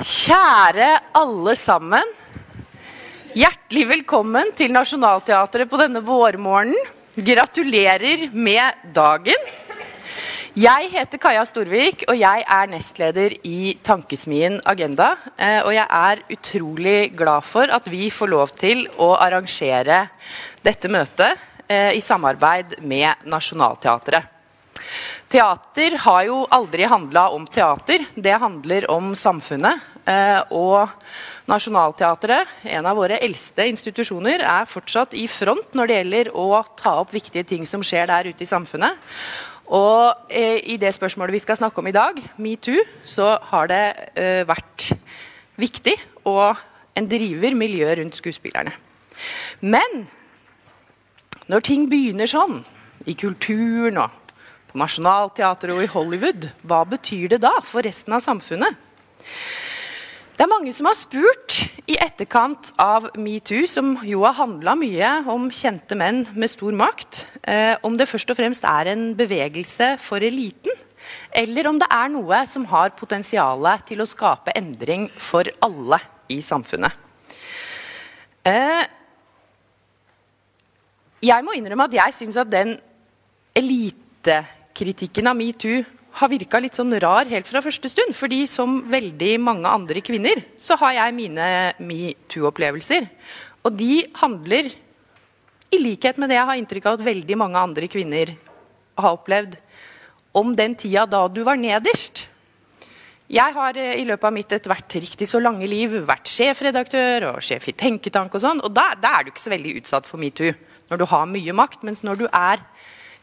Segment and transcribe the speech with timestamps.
[0.00, 2.12] Kjære alle sammen.
[3.36, 6.88] Hjertelig velkommen til Nationaltheatret på denne vårmorgenen.
[7.20, 9.44] Gratulerer med dagen.
[10.56, 15.12] Jeg heter Kaja Storvik, og jeg er nestleder i Tankesmien Agenda.
[15.36, 20.06] Eh, og jeg er utrolig glad for at vi får lov til å arrangere
[20.64, 21.36] dette møtet
[21.68, 24.39] eh, i samarbeid med Nationaltheatret.
[25.30, 29.86] Teater har jo aldri handla om teater, det handler om samfunnet.
[30.08, 30.90] Eh, og
[31.50, 36.96] Nationaltheatret, en av våre eldste institusjoner, er fortsatt i front når det gjelder å ta
[37.02, 38.98] opp viktige ting som skjer der ute i samfunnet.
[39.70, 43.84] Og eh, i det spørsmålet vi skal snakke om i dag, metoo, så har det
[44.18, 44.90] eh, vært
[45.60, 45.94] viktig
[46.26, 46.58] og
[46.98, 48.74] en driver miljøet rundt skuespillerne.
[49.60, 50.04] Men
[51.50, 52.60] når ting begynner sånn,
[53.08, 54.19] i kulturen og
[54.70, 58.78] på Nationaltheatret og i Hollywood, hva betyr det da for resten av samfunnet?
[60.40, 61.58] Det er mange som har spurt
[61.90, 67.26] i etterkant av metoo, som jo har handla mye om kjente menn med stor makt,
[67.44, 70.72] eh, om det først og fremst er en bevegelse for eliten,
[71.36, 76.00] eller om det er noe som har potensial til å skape endring for alle
[76.32, 76.94] i samfunnet.
[78.48, 78.86] Eh,
[81.20, 82.78] jeg må innrømme at jeg syns at den
[84.74, 88.14] elitekritikken av metoo har virka litt sånn rar helt fra første stund.
[88.14, 93.08] fordi som veldig mange andre kvinner så har jeg mine metoo-opplevelser.
[93.64, 94.70] Og de handler,
[95.70, 98.36] i likhet med det jeg har inntrykk av at veldig mange andre kvinner
[98.98, 99.56] har opplevd,
[100.34, 102.28] om den tida da du var nederst.
[103.30, 107.28] Jeg har eh, i løpet av mitt etter hvert riktig så lange liv vært sjefredaktør
[107.30, 108.34] og sjef i Tenketank.
[108.34, 110.50] og sånn, og da, da er du ikke så veldig utsatt for metoo
[110.90, 111.84] når du har mye makt.
[111.86, 112.62] Mens når du er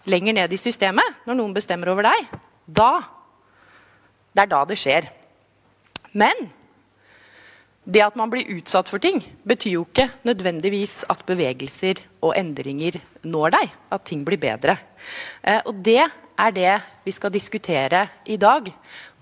[0.07, 2.31] lenger ned i systemet, når noen bestemmer over deg,
[2.65, 2.91] da
[4.37, 5.07] Det er da det skjer.
[6.13, 6.49] Men
[7.87, 12.99] det at man blir utsatt for ting, betyr jo ikke nødvendigvis at bevegelser og endringer
[13.23, 13.73] når deg.
[13.89, 14.75] At ting blir bedre.
[15.41, 16.75] Eh, og det er det
[17.07, 18.69] vi skal diskutere i dag.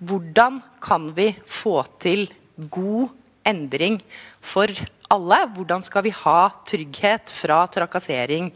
[0.04, 2.26] Hvordan kan vi få til
[2.58, 3.14] god
[3.48, 4.02] endring
[4.42, 4.68] for
[5.14, 5.40] alle?
[5.56, 8.50] Hvordan skal vi ha trygghet fra trakassering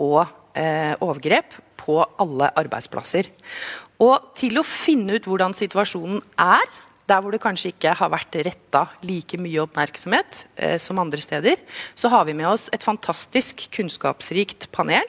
[0.00, 0.22] og
[0.54, 3.32] eh, overgrep på alle arbeidsplasser?
[4.04, 6.68] Og til å finne ut hvordan situasjonen er,
[7.08, 11.56] der hvor det kanskje ikke har vært retta like mye oppmerksomhet eh, som andre steder,
[11.96, 15.08] så har vi med oss et fantastisk kunnskapsrikt panel.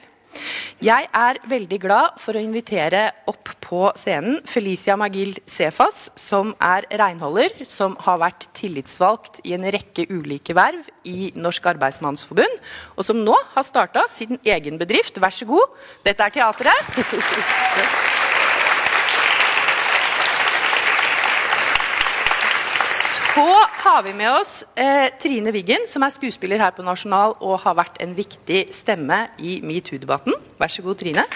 [0.80, 6.86] Jeg er veldig glad for å invitere opp på scenen Felicia Magil Sefas, som er
[7.02, 12.56] renholder, som har vært tillitsvalgt i en rekke ulike verv i Norsk Arbeidsmannsforbund,
[12.96, 15.20] og som nå har starta sin egen bedrift.
[15.20, 15.76] Vær så god,
[16.06, 18.16] dette er teatret.
[23.30, 23.46] Så
[23.84, 27.76] har vi med oss eh, Trine Wiggen, som er skuespiller her på Nasjonal og har
[27.78, 30.34] vært en viktig stemme i metoo-debatten.
[30.58, 31.28] Vær så god, Trine.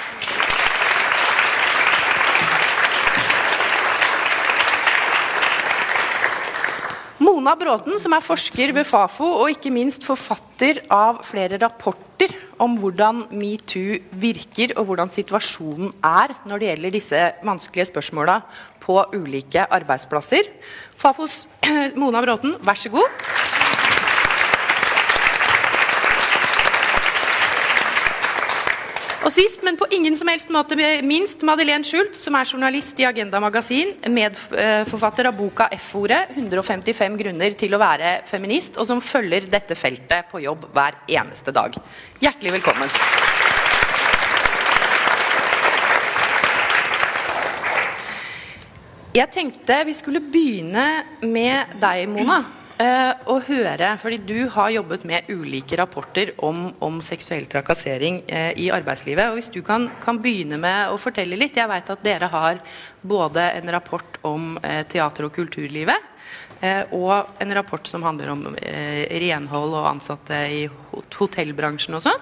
[7.44, 12.32] Mona Bråten, som er forsker ved Fafo og ikke minst forfatter av flere rapporter
[12.64, 18.38] om hvordan metoo virker og hvordan situasjonen er når det gjelder disse vanskelige spørsmåla
[18.80, 20.48] på ulike arbeidsplasser.
[20.96, 21.42] Fafos
[22.00, 23.12] Mona Bråten, vær så god.
[29.24, 33.06] Og sist, men på ingen som helst måte minst, Madeleine Schultz, som er journalist i
[33.08, 39.46] Agenda Magasin, medforfatter av boka F-ordet, 155 grunner til å være feminist, og som følger
[39.48, 41.78] dette feltet på jobb hver eneste dag.
[42.20, 42.92] Hjertelig velkommen.
[49.14, 50.84] Jeg tenkte vi skulle begynne
[51.24, 52.42] med deg, Mona.
[52.74, 58.50] Uh, å høre, fordi Du har jobbet med ulike rapporter om, om seksuell trakassering uh,
[58.58, 59.28] i arbeidslivet.
[59.30, 61.54] og Hvis du kan, kan, begynne med å fortelle litt.
[61.54, 62.58] Jeg vet at dere har
[62.98, 66.10] både en rapport om uh, teater- og kulturlivet.
[66.96, 70.62] og en rapport som handler om renhold og ansatte i
[71.18, 72.14] hotellbransjen også.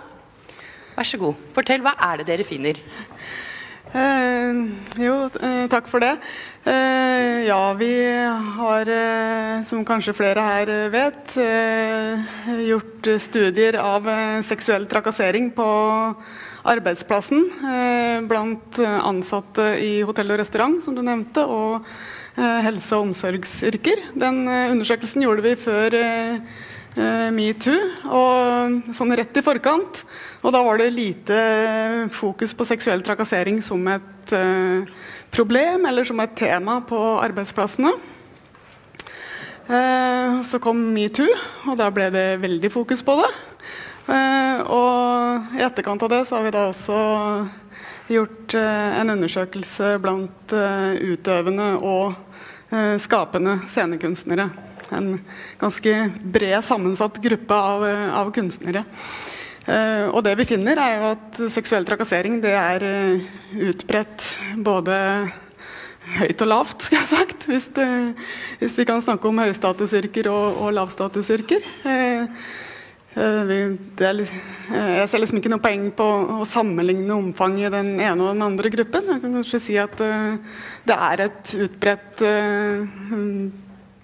[0.96, 1.38] Vær så god.
[1.54, 2.80] Fortell, hva er det dere finner?
[3.92, 4.52] Eh,
[5.04, 6.14] jo, eh, takk for det.
[6.64, 7.92] Eh, ja, vi
[8.56, 8.88] har,
[9.68, 11.34] som kanskje flere her vet,
[12.64, 14.08] gjort studier av
[14.48, 15.68] seksuell trakassering på
[16.72, 21.84] arbeidsplassen blant ansatte i hotell og restaurant, som du nevnte, og
[22.36, 24.14] helse- og omsorgsyrker.
[24.16, 25.98] Den undersøkelsen gjorde vi før
[27.32, 27.78] metoo,
[28.12, 30.02] og sånn rett i forkant.
[30.44, 31.38] Og da var det lite
[32.12, 34.84] fokus på seksuell trakassering som et uh,
[35.32, 37.94] problem eller som et tema på arbeidsplassene.
[39.72, 41.28] Eh, så kom metoo,
[41.70, 43.30] og da ble det veldig fokus på det.
[44.12, 46.98] Eh, og i etterkant av det så har vi da også
[48.12, 52.12] gjort eh, en undersøkelse blant eh, utøvende og
[52.74, 54.50] eh, skapende scenekunstnere.
[54.92, 55.14] En
[55.60, 57.86] ganske bred sammensatt gruppe av,
[58.22, 58.84] av kunstnere.
[59.62, 63.28] Uh, og det vi finner, er jo at seksuell trakassering det er uh,
[63.70, 64.96] utbredt både
[66.16, 67.46] høyt og lavt, skal jeg sagt.
[67.46, 67.86] Hvis, det,
[68.58, 71.62] hvis, vi kan snakke om høystatusyrker og, og lavstatusyrker.
[71.86, 72.26] Uh,
[73.12, 73.60] vi,
[74.02, 74.22] er,
[74.72, 76.10] jeg ser liksom ikke noe poeng på
[76.40, 79.10] å sammenligne omfanget i den ene og den andre gruppen.
[79.12, 82.24] Jeg kan kanskje si at det er et utbredt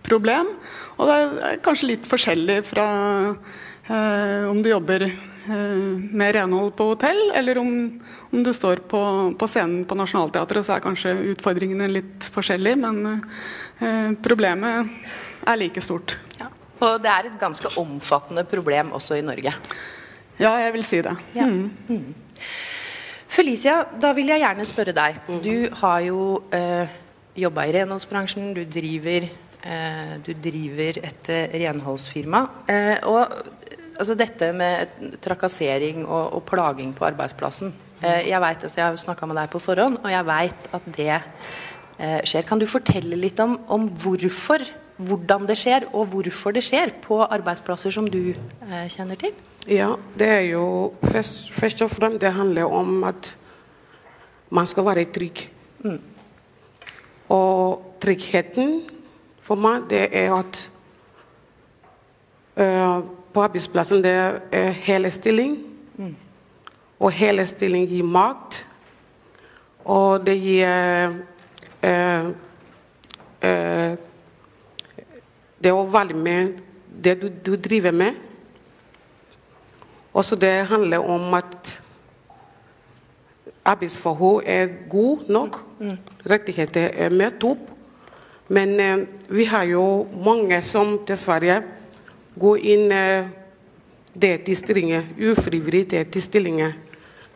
[0.08, 0.54] problem.
[0.98, 1.16] Og det
[1.52, 2.88] er kanskje litt forskjellig fra
[3.88, 5.06] om du jobber
[5.48, 7.68] Eh, med renhold på hotell, eller om,
[8.30, 9.00] om du står på,
[9.38, 14.90] på, scenen på Nationaltheatret, så er kanskje utfordringene litt forskjellige, men eh, problemet
[15.48, 16.18] er like stort.
[16.36, 16.50] Ja.
[16.84, 19.54] Og det er et ganske omfattende problem også i Norge?
[20.38, 21.16] Ja, jeg vil si det.
[21.38, 21.48] Ja.
[21.48, 21.70] Mm.
[21.88, 22.44] Mm.
[23.38, 25.22] Felicia, da vil jeg gjerne spørre deg.
[25.42, 26.20] Du har jo
[26.52, 26.92] eh,
[27.40, 29.47] jobba i renholdsbransjen, du driver, eh,
[30.24, 32.42] du driver et eh, renholdsfirma.
[32.70, 33.32] Eh, og
[33.98, 37.72] altså dette med trakassering og, og plaging på arbeidsplassen.
[37.98, 40.90] Eh, jeg, vet, altså jeg har snakka med deg på forhånd, og jeg veit at
[40.94, 42.46] det eh, skjer.
[42.46, 44.62] Kan du fortelle litt om, om, hvorfor,
[44.98, 49.34] hvordan det skjer, og hvorfor det skjer på arbeidsplasser som du eh, kjenner til?
[49.68, 53.34] Ja, det er jo først, først og fremst det handler om at
[54.54, 55.42] man skal være trygg.
[55.82, 55.98] Mm.
[57.34, 58.78] Og tryggheten
[59.48, 60.58] for meg, det er at
[62.60, 63.00] uh,
[63.32, 64.12] på arbeidsplassen det
[64.52, 65.56] er hele stilling.
[65.96, 66.16] Mm.
[67.00, 68.66] Og hele stilling gir makt.
[69.88, 71.14] Og det gir
[71.84, 72.28] uh,
[73.44, 73.96] uh,
[75.58, 76.60] Det å være med
[77.02, 78.20] det du, du driver med.
[80.12, 81.72] Også det handler om at
[83.64, 85.58] arbeidsforhold er god nok.
[85.80, 85.96] Mm.
[86.30, 87.77] Rettigheter er møtt opp.
[88.48, 88.98] Men eh,
[89.28, 91.60] vi har jo mange som dessverre
[92.38, 93.28] går inn eh,
[94.18, 96.72] deltidsstillinger, ufrivillig deltidsstillinger,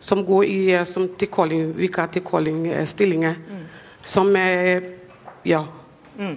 [0.00, 3.36] som går i eh, som tilkalling, vikartilkallingsstillinger.
[3.50, 3.62] Mm.
[4.02, 4.82] Som eh,
[5.44, 5.64] Ja.
[6.18, 6.36] Mm.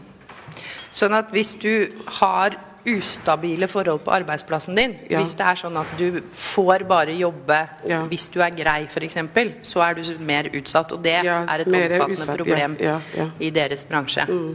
[0.90, 5.20] Sånn at hvis du har ustabile forhold på arbeidsplassen din, ja.
[5.20, 7.58] hvis det er sånn at du får bare jobbe
[7.90, 8.04] ja.
[8.12, 9.18] hvis du er grei, f.eks.,
[9.66, 10.94] så er du mer utsatt.
[10.94, 12.78] Og det ja, er et omfattende utsatt, problem
[13.42, 14.28] i deres bransje.
[14.30, 14.54] Mm.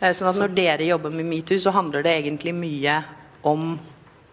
[0.00, 3.00] Eh, sånn at når dere jobber med metoo, så handler det egentlig mye
[3.46, 3.76] om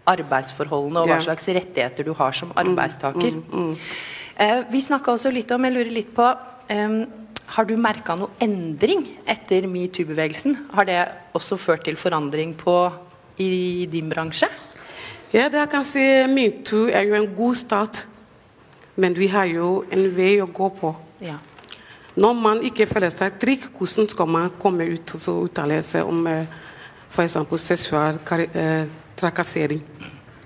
[0.10, 3.38] arbeidsforholdene og hva slags rettigheter du har som mm, arbeidstaker.
[3.38, 3.76] Mm, mm,
[4.44, 6.28] eh, vi snakka også litt om, jeg lurer litt på
[6.74, 7.04] eh,
[7.54, 10.56] Har du merka noe endring etter metoo-bevegelsen?
[10.74, 11.00] Har det
[11.38, 12.76] også ført til forandring på,
[13.38, 14.50] i din bransje?
[15.34, 18.06] Ja, det jeg kan si metoo er jo en god start.
[18.96, 20.92] Men vi har jo en vei å gå på.
[21.24, 21.40] Ja.
[22.14, 26.28] Når man ikke føler seg trygg, hvordan skal man komme ut og uttale seg om
[26.30, 26.46] eh,
[27.10, 27.38] f.eks.
[27.64, 28.20] seksuell
[28.54, 29.82] eh, trakassering.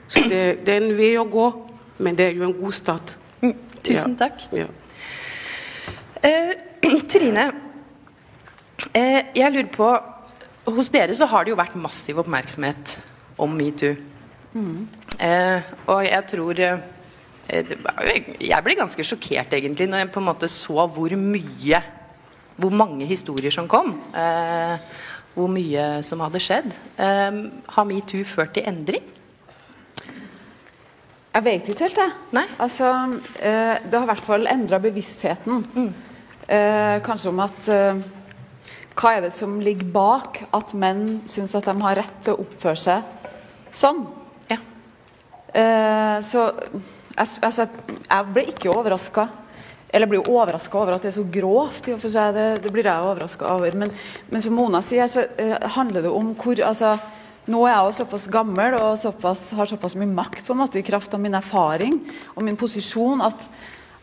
[0.08, 1.48] Så det, det, er en vei å gå,
[2.00, 3.18] men det er jo en god start.
[3.42, 4.20] Mm, tusen ja.
[4.24, 4.48] takk.
[4.56, 4.70] Ja.
[6.24, 6.54] Eh,
[7.12, 7.50] Trine,
[8.94, 9.92] eh, jeg lurer på
[10.68, 12.98] Hos dere så har det jo vært massiv oppmerksomhet
[13.40, 13.96] om metoo.
[14.54, 14.88] Mm.
[15.22, 16.80] Eh, og jeg tror eh,
[18.42, 21.82] Jeg ble ganske sjokkert egentlig når jeg på en måte så hvor mye
[22.58, 23.94] Hvor mange historier som kom.
[24.18, 24.80] Eh,
[25.38, 26.72] hvor mye som hadde skjedd.
[26.98, 29.04] Um, har metoo ført til endring?
[31.38, 32.14] Jeg vet ikke helt, jeg.
[32.34, 32.46] Nei?
[32.58, 32.90] Altså,
[33.46, 35.60] eh, det har i hvert fall endra bevisstheten.
[35.76, 35.92] Mm.
[36.48, 38.00] Eh, kanskje om at eh,
[38.98, 42.46] Hva er det som ligger bak at menn syns at de har rett til å
[42.46, 43.34] oppføre seg
[43.70, 44.06] sånn?
[44.50, 44.58] Ja.
[45.54, 46.48] Eh, så
[47.18, 49.28] altså, jeg ble ikke overraska
[49.88, 51.88] eller blir overraska over at det er så grovt.
[51.88, 53.72] i og for seg, Det, det blir jeg overraska over.
[53.78, 53.94] Men,
[54.30, 56.98] men, som Mona sier, så eh, handler det om hvor altså,
[57.48, 60.82] Nå er jeg jo såpass gammel og såpass, har såpass mye makt på en måte
[60.82, 61.94] i kraft av min erfaring
[62.34, 63.46] og min posisjon at,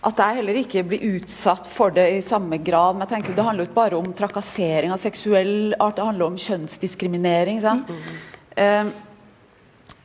[0.05, 2.97] at jeg heller ikke blir utsatt for det i samme grad.
[2.97, 6.27] Men jeg tenker Det handler jo ikke bare om trakassering av seksuell art, det handler
[6.27, 7.61] om kjønnsdiskriminering.
[7.65, 7.89] sant?
[7.89, 8.17] Mm.
[8.55, 8.91] Uh,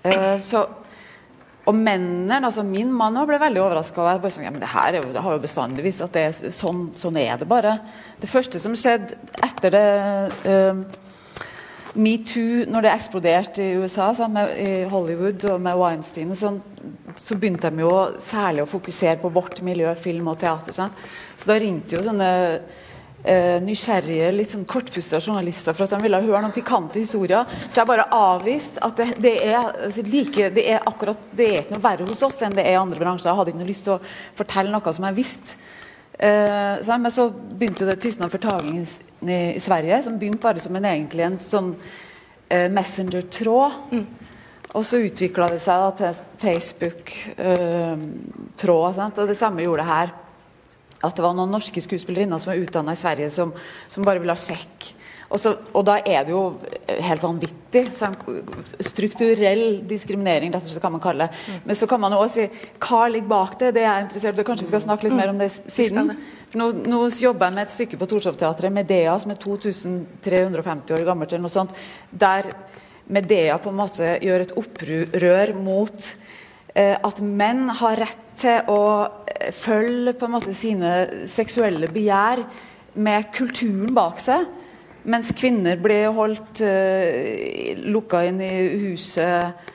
[0.08, 0.68] uh, så
[1.70, 4.06] og mennene, altså Min mann ble veldig overraska.
[4.26, 7.38] Sånn, ja, det her det har jo bestandig vist at det er, sånn, sånn, er
[7.38, 7.76] det bare.
[8.22, 9.84] Det første som skjedde etter det
[10.48, 10.82] uh,
[12.00, 16.60] metoo, når det eksploderte i USA, så, med, i Hollywood og med Weinstein, sånn,
[17.20, 20.76] så begynte de jo særlig å fokusere på vårt miljø, film og teater.
[20.76, 20.94] Sånn.
[21.36, 22.30] Så da ringte jo sånne
[23.24, 27.48] eh, nysgjerrige, litt sånn kortpusta journalister for at de ville høre noen pikante historier.
[27.68, 31.62] Så jeg bare avvist at det, det, er, altså, like, det er akkurat Det er
[31.64, 33.32] ikke noe verre hos oss enn det er i andre bransjer.
[33.32, 34.02] Jeg hadde ikke noe lyst til å
[34.40, 35.60] fortelle noe som jeg visste.
[36.20, 38.86] Eh, men så begynte det Tystnad for taging i,
[39.56, 41.76] i, Sverige, som begynte bare som en egentlig en sånn
[42.50, 43.72] eh, messenger-tråd.
[43.94, 44.06] Mm.
[44.78, 49.00] Og så utvikla det seg da, til Facebook-tråd.
[49.00, 50.10] Eh, og det samme gjorde det her
[51.00, 53.54] at det var noen norske skuespillerinner som var utdanna i Sverige, som,
[53.88, 54.94] som, bare ville ha sjekk.
[55.30, 56.42] Og, så, og, da er det jo
[57.06, 57.84] helt vanvittig.
[57.94, 58.16] Sånn,
[58.82, 61.38] strukturell diskriminering, og slett kan man kalle det.
[61.46, 61.60] Mm.
[61.70, 63.70] Men så kan man jo også si hva ligger bak det.
[63.78, 64.48] Det er interessert i.
[64.48, 65.22] Kanskje vi skal snakke litt mm.
[65.22, 66.12] mer om det siden.
[66.58, 71.30] Nå, nå, jobber jeg med et stykke på Torshov-teatret, Medea, som er 2350 år gammelt,
[71.30, 71.78] eller noe sånt,
[72.10, 72.50] der
[73.10, 76.10] Medea på en måte gjør et opprør mot
[76.76, 78.82] at menn har rett til å
[79.56, 80.92] følge på en måte sine
[81.28, 82.44] seksuelle begjær
[83.00, 84.46] med kulturen bak seg.
[85.10, 88.52] Mens kvinner blir holdt uh, lukka inn i
[88.90, 89.70] huset.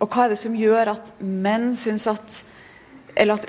[0.00, 2.42] Og hva er det som gjør at menn syns at
[3.16, 3.46] Eller at,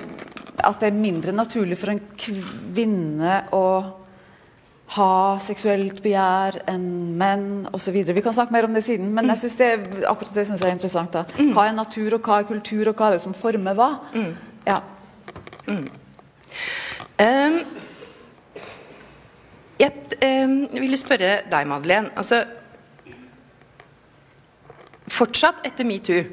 [0.64, 3.64] at det er mindre naturlig for en kvinne å
[4.96, 6.86] ha seksuelt begjær enn
[7.20, 7.96] menn osv.
[8.08, 9.70] Vi kan snakke mer om det siden, men jeg synes det,
[10.08, 11.12] akkurat det synes jeg er interessant.
[11.12, 11.24] da.
[11.36, 11.52] Mm.
[11.56, 13.90] Hva er natur, og hva er kultur, og hva er det som former hva?
[14.14, 14.30] Mm.
[14.68, 14.78] Ja.
[15.68, 15.84] Mm.
[17.18, 17.58] Um,
[19.78, 19.92] jeg
[20.24, 22.14] um, ville spørre deg, Madeleine.
[22.16, 22.44] Altså,
[25.08, 26.24] fortsatt etter metoo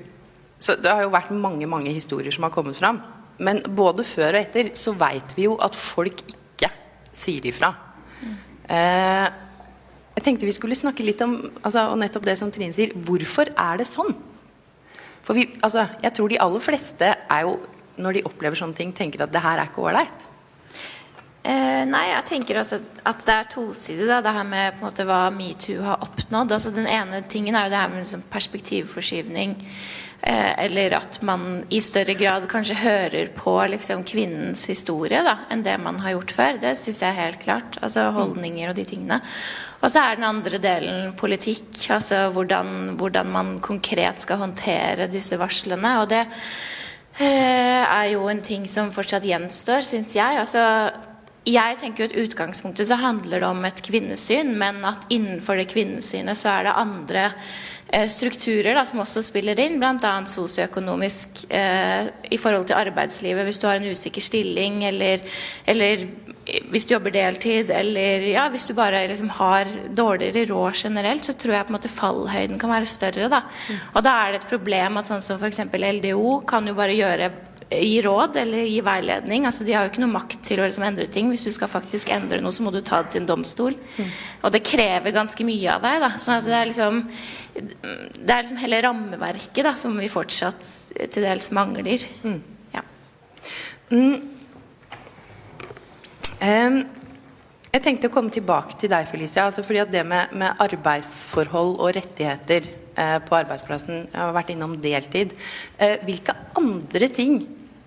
[0.65, 3.01] så Det har jo vært mange mange historier som har kommet fram.
[3.37, 6.71] Men både før og etter så veit vi jo at folk ikke
[7.13, 7.73] sier ifra.
[8.65, 9.27] Uh,
[10.15, 12.95] jeg tenkte vi skulle snakke litt om altså, og nettopp det som Trine sier.
[13.07, 14.15] Hvorfor er det sånn?
[15.25, 17.57] For vi, altså, jeg tror de aller fleste er jo
[18.01, 20.25] når de opplever sånne ting, tenker at det her er ikke ålreit?
[21.45, 25.05] Eh, nei, jeg tenker altså at det er tosidig, det her med på en måte
[25.05, 26.55] hva metoo har oppnådd.
[26.57, 29.53] Altså Den ene tingen er jo det her med liksom perspektivforskyvning.
[30.25, 35.65] Eh, eller at man i større grad kanskje hører på liksom, kvinnens historie da, enn
[35.65, 36.61] det man har gjort før.
[36.63, 37.77] Det syns jeg helt klart.
[37.85, 39.19] Altså holdninger og de tingene.
[39.81, 41.69] Og så er den andre delen politikk.
[41.93, 45.99] Altså hvordan, hvordan man konkret skal håndtere disse varslene.
[46.01, 46.25] Og det
[47.15, 50.35] Eh, er jo en ting som fortsatt gjenstår, syns jeg.
[50.35, 50.59] Altså,
[51.47, 55.69] jeg tenker jo at utgangspunktet så handler det om et kvinnesyn, men at innenfor det
[55.71, 57.29] kvinnesynet så er det andre
[58.09, 60.13] strukturer da, som også spiller inn, bl.a.
[60.27, 63.45] sosioøkonomisk eh, i forhold til arbeidslivet.
[63.45, 65.23] Hvis du har en usikker stilling, eller,
[65.69, 66.07] eller
[66.73, 71.33] hvis du jobber deltid, eller ja, hvis du bare liksom har dårligere råd generelt, så
[71.33, 73.29] tror jeg på en måte fallhøyden kan være større.
[73.31, 73.41] Da.
[73.45, 73.81] Mm.
[73.93, 75.63] Og da er det et problem at sånn som f.eks.
[75.75, 77.31] LDO kan jo bare gjøre
[77.69, 79.45] gi råd eller gi veiledning.
[79.45, 81.31] altså De har jo ikke noe makt til å liksom endre ting.
[81.33, 83.77] Hvis du skal faktisk endre noe, så må du ta det til en domstol.
[83.97, 84.11] Mm.
[84.45, 86.03] Og det krever ganske mye av deg.
[86.05, 87.01] da, så altså det er liksom
[87.55, 90.69] det er liksom hele rammeverket da, som vi fortsatt
[91.09, 92.05] til dels mangler.
[92.23, 92.39] Mm.
[92.75, 92.85] Ja.
[93.91, 94.15] Mm.
[96.35, 96.81] Um,
[97.71, 99.47] jeg tenkte å komme tilbake til deg, Felicia.
[99.47, 102.69] Altså fordi at Det med, med arbeidsforhold og rettigheter
[103.27, 105.35] på arbeidsplassen Jeg har vært innom deltid.
[105.77, 107.43] Eh, hvilke andre ting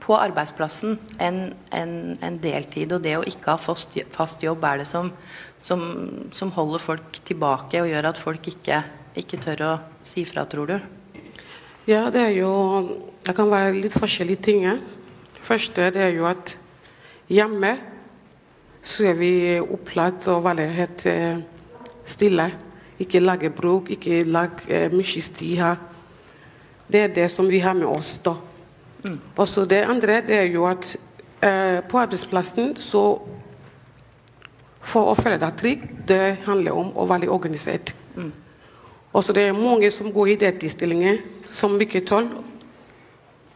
[0.09, 1.41] på arbeidsplassen enn
[1.77, 5.11] en, en deltid og det å ikke ha fast, jobb er det som,
[5.61, 5.83] som,
[6.33, 8.81] som, holder folk tilbake og gjør at folk ikke,
[9.21, 9.73] ikke tør å
[10.07, 10.79] si fra, tror du?
[11.89, 12.53] Ja, det er jo
[13.25, 14.65] Det kan være litt forskjellige ting.
[14.65, 16.55] Det Første det er jo at
[17.29, 17.75] hjemme
[18.81, 21.43] så er vi opplært å være helt eh,
[22.09, 22.47] stille.
[22.99, 25.77] Ikke lage bråk, ikke lage eh, mye her.
[26.89, 28.19] Det er det som vi har med oss.
[28.19, 28.35] da.
[29.05, 29.19] Mm.
[29.37, 30.97] Og så Det andre det er jo at
[31.43, 33.21] eh, på arbeidsplassen så
[34.83, 37.95] For å føle deg trygg, det handler om å være organisert.
[38.17, 38.33] Mm.
[39.13, 41.19] Og så Det er mange som går i deltidsstillinger
[41.51, 42.31] som ikke tåler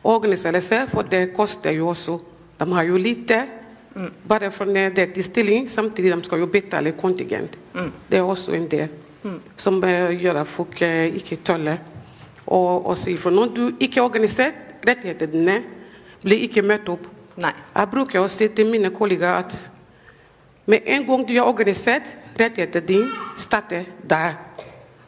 [0.02, 2.18] å organisere seg, for det koster jo også.
[2.58, 3.46] De har jo lite.
[3.94, 4.10] Mm.
[4.28, 7.58] Bare for det i stilling, samtidig de skal jo betale kontingent.
[7.74, 7.92] Mm.
[8.10, 8.88] Det er også en del
[9.22, 9.38] mm.
[9.56, 11.80] som gjør at folk uh, ikke tåler
[12.52, 13.30] å si ifra.
[13.32, 15.60] Når du ikke er organisert, rettighetene
[16.22, 17.06] blir ikke møtt opp.
[17.40, 17.52] Nei.
[17.72, 19.56] Jeg bruker å si til mine kollegaer at
[20.68, 24.36] med en gang du er organisert, rettighetene dine starter der.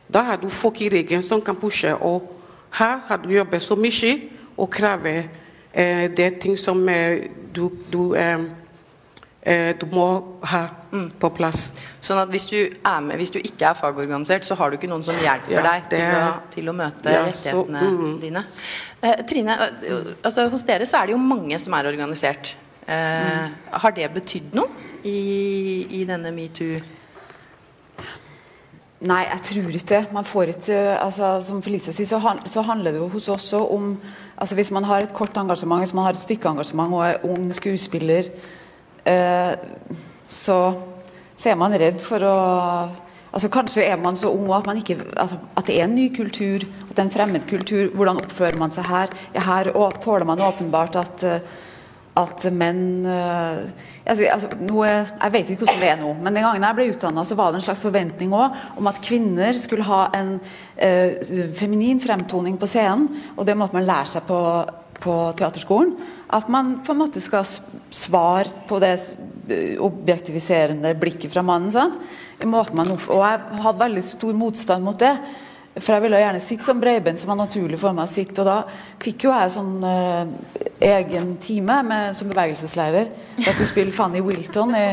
[0.09, 2.30] Da har du folk i ryggen som kan pushe, og
[2.75, 4.14] her har du jobbet så mye
[4.56, 5.25] og krever
[5.73, 8.63] eh, det ting som eh, du, du eh, Eh,
[9.44, 10.06] du må
[10.48, 11.18] ha mm.
[11.20, 11.66] på plass.
[12.00, 12.56] Sånn at hvis du,
[13.04, 15.90] med, hvis du, ikke er fagorganisert, så har du ikke noen som hjelper ja, deg
[15.92, 18.14] til å, til å, møte ja, rettighetene så, mm.
[18.22, 18.44] dine.
[19.04, 19.58] Eh, Trine,
[20.24, 22.54] altså, hos dere så er det jo mange som er organisert.
[22.88, 23.60] Eh, mm.
[23.84, 24.84] Har det betydd noe?
[25.04, 26.80] i, i denne metoo?
[29.04, 30.02] Nei, jeg tror ikke det.
[30.16, 33.50] Man får ikke altså, Som Felicia sier, så, han, så, handler det jo hos oss
[33.52, 33.90] også om
[34.34, 37.50] altså Hvis man har et kort engasjement, hvis man har et stykkeengasjement og er ung
[37.54, 38.62] skuespiller, eh,
[39.04, 40.58] så,
[41.37, 42.37] så, er man redd for å
[43.34, 46.62] altså Kanskje er man så ung at, ikke, altså, at det er en ny kultur,
[46.62, 47.88] at det er en fremmed kultur.
[47.90, 49.11] Hvordan oppfører man seg her?
[49.34, 51.56] Ja, her tåler man åpenbart at uh,
[52.14, 53.64] at menn uh,
[54.06, 56.87] altså, altså, noe, Jeg vet ikke hvordan det er nå, men den gangen jeg ble
[56.92, 60.37] utdanna, var det en slags forventning også, om at kvinner skulle ha en
[60.76, 61.18] eh,
[61.58, 63.08] feminin fremtoning på scenen.
[63.34, 64.38] Og det måtte man lære seg på,
[65.02, 65.96] på teaterskolen.
[66.34, 67.46] At man på en måte skal
[67.94, 68.96] svare på det
[69.78, 71.72] objektiviserende blikket fra mannen.
[71.72, 71.98] Sant?
[72.44, 75.14] Man, og jeg hadde veldig stor motstand mot det.
[75.74, 78.42] For jeg ville gjerne sitte som breibeint, som var naturlig for meg å sitte.
[78.42, 78.60] Og da
[79.02, 80.34] fikk jo jeg sånn eh,
[80.86, 83.10] egen time med, som bevegelseslærer.
[83.40, 84.84] Jeg skulle spille Fanny Wilton i,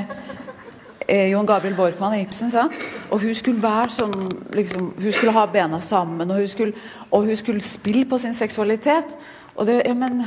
[1.06, 2.50] i Jon Gabriel Borkmann i Ibsen.
[2.54, 2.78] Sant?
[3.14, 4.16] Og hun skulle være sånn
[4.58, 8.34] liksom, Hun skulle ha bena sammen, og hun skulle, og hun skulle spille på sin
[8.34, 9.14] seksualitet.
[9.54, 10.24] Og det, ja, men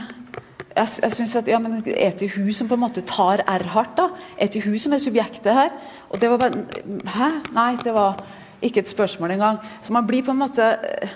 [0.75, 3.67] jeg, jeg synes at, ja, men Er det hun som på en måte tar R
[3.75, 3.97] hardt?
[3.97, 4.09] da?
[4.39, 5.71] Er det hun som er subjektet her?
[6.11, 6.65] Og det var bare
[7.07, 7.29] Hæ?
[7.55, 8.23] Nei, det var
[8.63, 9.59] ikke et spørsmål engang.
[9.83, 11.15] Så man blir på en måte eh,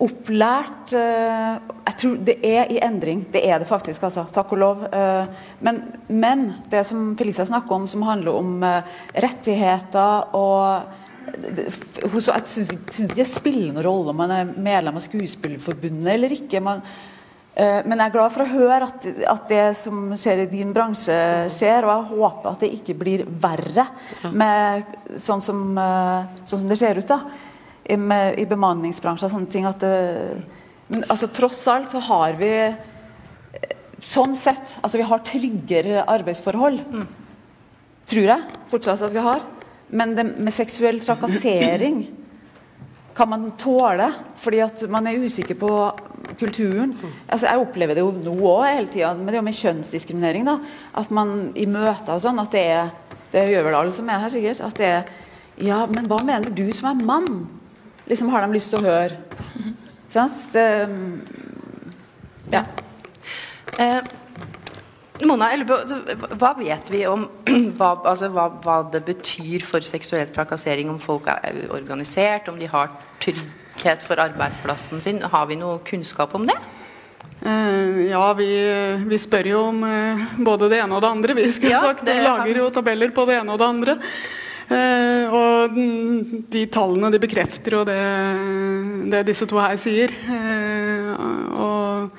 [0.00, 3.26] opplært eh, Jeg tror det er i endring.
[3.32, 4.24] Det er det faktisk, altså.
[4.32, 4.86] Takk og lov.
[4.94, 5.26] Eh,
[5.60, 8.64] men, men det som Felicia snakker om, som handler om
[9.14, 10.96] rettigheter og
[11.30, 16.62] jeg syns ikke det spiller noen rolle om man er medlem av Skuespillerforbundet eller ikke.
[16.64, 16.80] Man,
[17.60, 21.16] men jeg er glad for å høre at, at, det som skjer i din bransje,
[21.52, 21.84] skjer.
[21.84, 23.86] Og jeg håper at det ikke blir verre
[24.30, 27.20] med, sånn, som, eh, sånn, som, det ser ut da,
[27.84, 29.66] i, med, i bemanningsbransjen og sånne ting.
[29.82, 29.92] Det,
[30.94, 36.78] men altså, tross alt så har vi eh, Sånn sett altså Vi har tryggere arbeidsforhold.
[36.88, 37.02] Mm.
[38.08, 39.44] Tror jeg fortsatt at vi har.
[39.92, 42.06] Men det, med seksuell trakassering
[43.20, 44.08] kan man tåle
[44.40, 45.70] fordi at man er usikker på
[46.40, 46.94] kulturen.
[47.28, 50.46] Altså, jeg opplever det jo nå òg hele tida, men det er jo med kjønnsdiskriminering.
[50.48, 50.56] da,
[50.96, 52.90] At man i møter og sånn at det er
[53.30, 54.60] Det gjør vel alle som er her, sikkert.
[54.60, 55.02] At det er
[55.60, 57.46] Ja, men hva mener du som er mann?
[58.08, 59.18] Liksom har de lyst til å høre.
[60.10, 60.32] Sånn?
[60.50, 60.64] Det,
[62.50, 62.64] ja.
[63.78, 64.00] Eh,
[65.28, 65.50] Mona,
[66.40, 67.26] hva vet vi om
[67.78, 70.90] hva, altså, hva, hva, det betyr for seksuell trakassering?
[70.92, 75.20] Om folk er organisert, om de har trygghet for arbeidsplassen sin.
[75.20, 76.56] Har vi noe kunnskap om det?
[77.40, 78.48] Uh, ja, vi,
[79.08, 81.36] vi, spør jo om uh, både det ene og det andre.
[81.38, 83.96] Vi skal ja, sagt, det, lager jo tabeller på det ene og det andre.
[84.70, 85.78] Uh, og
[86.52, 88.02] de tallene de bekrefter jo det,
[89.12, 90.14] det disse to her sier.
[91.60, 92.12] og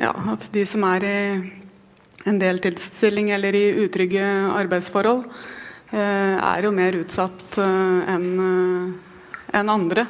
[0.00, 1.18] ja, at de som er i
[2.30, 4.24] en deltidsstilling eller i utrygge
[4.54, 5.24] arbeidsforhold,
[5.92, 8.28] er jo mer utsatt enn
[9.52, 10.06] enn andre.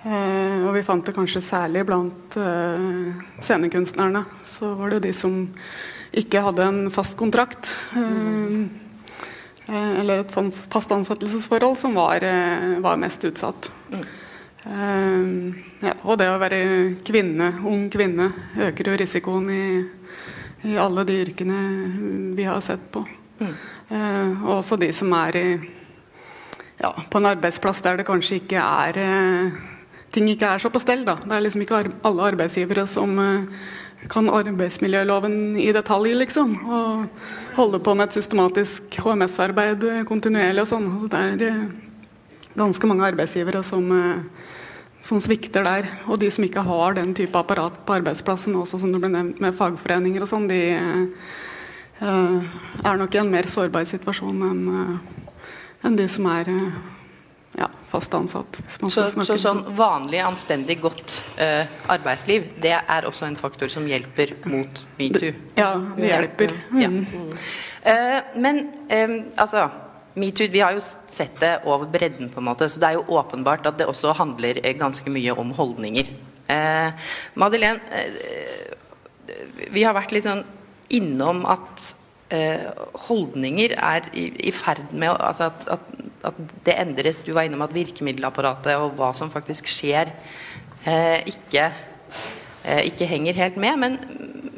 [0.00, 3.10] Eh, og vi fant det kanskje særlig blant eh,
[3.44, 4.24] scenekunstnerne.
[4.48, 5.34] Så var det jo de som
[6.16, 7.74] ikke hadde en fast kontrakt.
[7.96, 8.62] Eh,
[9.70, 10.32] eh eller et
[10.72, 13.70] fast ansettelsesforhold som var, eh, var mest utsatt.
[13.92, 14.06] Mm.
[14.60, 16.60] Ja, og det å være
[17.06, 18.26] kvinne, ung kvinne
[18.68, 19.64] øker jo risikoen i,
[20.68, 21.60] i alle de yrkene
[22.36, 23.06] vi har sett på.
[23.40, 23.54] Mm.
[24.44, 25.46] og også de som er i
[26.80, 29.60] ja, på en arbeidsplass der det kanskje ikke er eh,
[30.14, 31.04] ting ikke er så på stell.
[31.06, 31.18] Da.
[31.22, 33.66] Det er liksom ikke alle arbeidsgivere som eh,
[34.10, 36.56] kan arbeidsmiljøloven i detalj, liksom.
[36.64, 40.88] Og holde på med et systematisk HMS-arbeid kontinuerlig og sånn.
[41.12, 41.66] Det er eh,
[42.56, 43.92] ganske mange arbeidsgivere som,
[45.06, 45.88] som, svikter der.
[46.06, 49.40] Og de som ikke har den type apparat på arbeidsplassen, også som det ble nevnt
[49.42, 50.60] med fagforeninger og sånn, de
[52.00, 54.62] er nok i en mer sårbar situasjon enn
[55.84, 56.78] enn de som er uh,
[57.58, 58.60] ja, fast ansatt.
[58.68, 64.36] Så, så, sånn vanlig, anstendig, godt uh, arbeidsliv, det er også en faktor som hjelper
[64.50, 65.32] mot metoo?
[65.58, 66.56] Ja, det hjelper.
[66.70, 66.82] Mm.
[66.82, 66.90] Ja.
[67.80, 69.68] Uh, men um, altså
[70.14, 73.18] Metoo, Vi har jo sett det over bredden, på en måte, så det er jo
[73.18, 76.10] åpenbart at det også handler ganske mye om holdninger.
[76.50, 77.80] Eh, Madeleine,
[79.70, 80.42] vi har vært litt sånn
[80.90, 81.92] innom at
[82.30, 82.62] Eh,
[83.08, 85.88] holdninger er i, i ferd med altså at, at,
[86.28, 87.24] at, det endres.
[87.26, 90.12] Du var innom at virkemiddelapparatet og hva som faktisk skjer,
[90.86, 91.64] eh, ikke,
[92.62, 93.80] eh, ikke, henger helt med.
[93.82, 93.98] Men,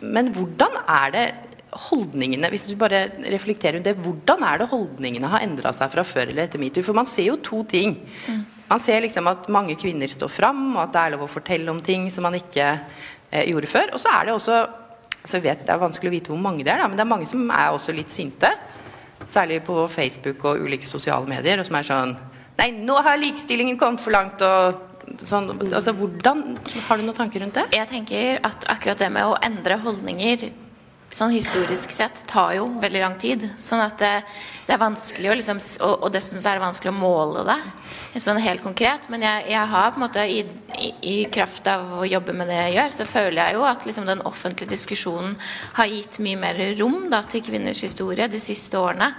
[0.04, 1.24] men, hvordan er det
[1.72, 6.04] holdningene Hvis du bare reflekterer rundt det, hvordan er det holdningene har endra seg fra
[6.06, 6.85] før eller etter metoo?
[6.85, 7.96] For man ser jo to ting.
[8.28, 8.42] Mm.
[8.68, 11.72] Man ser liksom at mange kvinner står fram, og at det er lov å fortelle
[11.72, 13.94] om ting som man ikke eh, gjorde før.
[13.96, 14.61] Og så er det også
[15.22, 17.04] altså jeg vet Det er vanskelig å vite hvor mange det er, da, men det
[17.04, 18.50] er mange som er også litt sinte.
[19.22, 21.61] Særlig på Facebook og ulike sosiale medier.
[21.62, 22.16] Og som er sånn
[22.58, 24.42] Nei, nå har likestillingen kommet for langt.
[24.44, 24.90] og
[25.24, 26.42] sånn, altså hvordan,
[26.88, 27.64] Har du noen tanker rundt det?
[27.74, 30.50] Jeg tenker at akkurat det med å endre holdninger
[31.12, 33.44] sånn historisk sett tar jo veldig lang tid.
[33.61, 34.12] Sånn at det,
[34.66, 37.61] det er vanskelig å liksom, og, og dessuten så er det vanskelig å måle det
[38.20, 39.09] sånn helt konkret.
[39.12, 40.40] Men jeg, jeg har på en måte i,
[40.77, 43.87] i, i, kraft av å jobbe med det jeg gjør, så føler jeg jo at
[43.88, 45.37] liksom den offentlige diskusjonen
[45.79, 49.12] har gitt mye mer rom da, til kvinners historie de siste årene.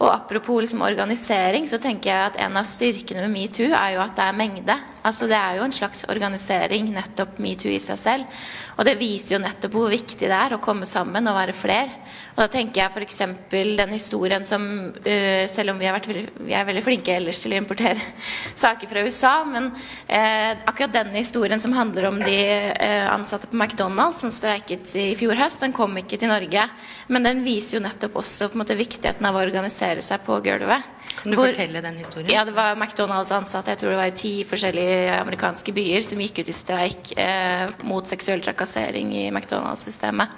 [0.00, 4.04] Og apropos liksom organisering, så tenker jeg at en av styrkene med metoo er jo
[4.04, 4.78] at det er mengde.
[5.06, 8.40] Altså Det er jo en slags organisering, nettopp metoo i seg selv.
[8.76, 11.94] Og det viser jo nettopp hvor viktig det er å komme sammen og være fler.
[12.36, 13.20] Og da tenker jeg f.eks.
[13.50, 14.62] den historien som
[14.94, 17.98] uh, Selv om vi, vært, vi, er veldig flinke ellers til å importere
[18.62, 22.38] saker fra USA, men uh, akkurat denne historien som handler om de
[22.70, 26.66] uh, ansatte på McDonald's som streiket i fjor høst, den kom ikke til Norge.
[27.10, 30.38] Men den viser jo nettopp også på en måte, viktigheten av å organisere seg på
[30.44, 30.96] gulvet.
[31.22, 32.30] Kan du Hvor, fortelle den historien?
[32.32, 36.20] Ja, Det var McDonald's ansatte jeg tror det var i ti forskjellige amerikanske byer som
[36.22, 40.32] gikk ut i streik eh, mot seksuell trakassering i McDonald's-systemet.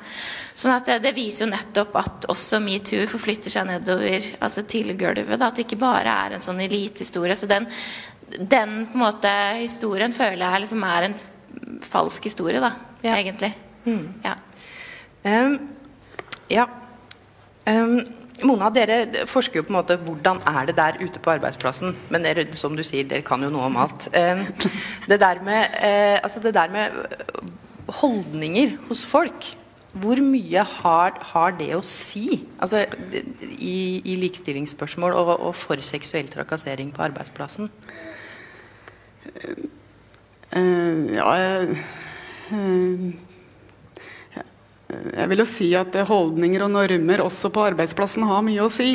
[0.54, 4.94] Sånn at det, det, viser jo nettopp at også metoo forflytter seg nedover altså til
[4.98, 5.34] gulvet.
[5.38, 7.36] Da, at det ikke bare er en sånn elitehistorie.
[7.38, 7.66] Så den,
[8.38, 11.18] den måte historien føler jeg liksom er en
[11.84, 12.72] falsk historie, da,
[13.04, 13.16] ja.
[13.18, 13.52] egentlig.
[13.84, 14.08] Mm.
[14.24, 14.34] Ja.
[15.26, 15.56] Um,
[16.52, 16.66] ja.
[17.68, 18.00] Um,
[18.42, 21.94] Mona, dere forsker jo på en måte hvordan er det der ute på arbeidsplassen.
[22.10, 24.08] Men dere, som du sier, dere kan jo noe om alt.
[25.10, 26.94] Det der med, uh, altså det der med
[28.00, 29.52] holdninger hos folk
[29.92, 36.30] hvor mye har, har, det å si altså, i, i likestillingsspørsmål og, og, for seksuell
[36.32, 37.68] trakassering på arbeidsplassen?
[40.52, 41.28] Uh, ja,
[42.52, 43.12] uh,
[44.92, 48.90] jeg vil jo si at holdninger og normer også på arbeidsplassen har mye å si.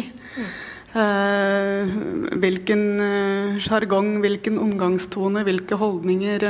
[0.98, 1.96] Eh,
[2.38, 2.84] hvilken
[3.62, 6.46] sjargong, hvilken omgangstone, hvilke holdninger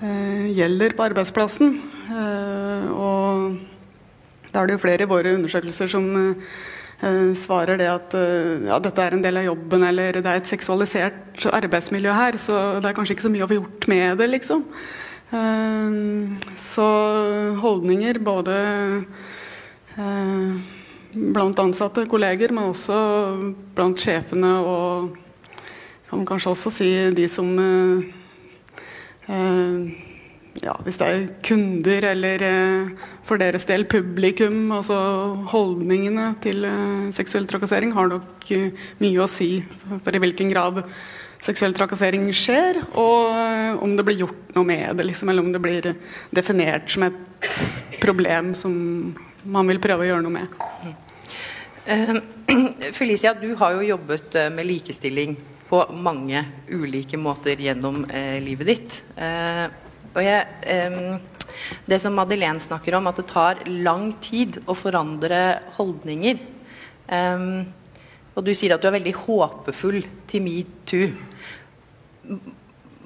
[0.00, 1.72] gjelder på arbeidsplassen.
[2.08, 3.56] Eh, og
[4.52, 9.04] da er det jo flere i våre undersøkelser som eh, svarer det at ja, dette
[9.04, 12.96] er en del av jobben, eller det er et seksualisert arbeidsmiljø her, så det er
[12.96, 14.64] kanskje ikke så mye å få gjort med det, liksom.
[15.28, 16.84] Så
[17.60, 18.54] holdninger både
[20.00, 20.52] eh,
[21.12, 22.98] blant ansatte kolleger, men også
[23.76, 25.16] blant sjefene og
[26.08, 28.17] kan kanskje også si de som eh, eh,
[30.62, 32.42] ja, hvis det er kunder eller
[33.28, 34.96] for deres del publikum, altså
[35.52, 36.66] holdningene til
[37.14, 38.50] seksuell trakassering, har nok
[38.98, 39.52] mye å si
[40.02, 40.82] for i hvilken grad
[41.44, 45.52] seksuell trakassering skjer, og eh, om det blir gjort noe med det, liksom, eller om
[45.54, 45.90] det blir
[46.34, 47.50] definert som et
[48.02, 48.74] problem som
[49.48, 50.48] man vil prøve å gjøre noe med.
[52.98, 55.36] Felicia, du har jo jobbet med likestilling
[55.68, 58.02] på mange ulike måter gjennom
[58.44, 58.98] livet ditt.
[60.14, 61.18] Og jeg, eh,
[61.88, 66.38] det som Madeleine snakker om, at det tar lang tid å forandre holdninger.
[67.08, 67.48] Eh,
[68.38, 69.98] og du sier at du er veldig håpefull
[70.30, 71.08] til metoo.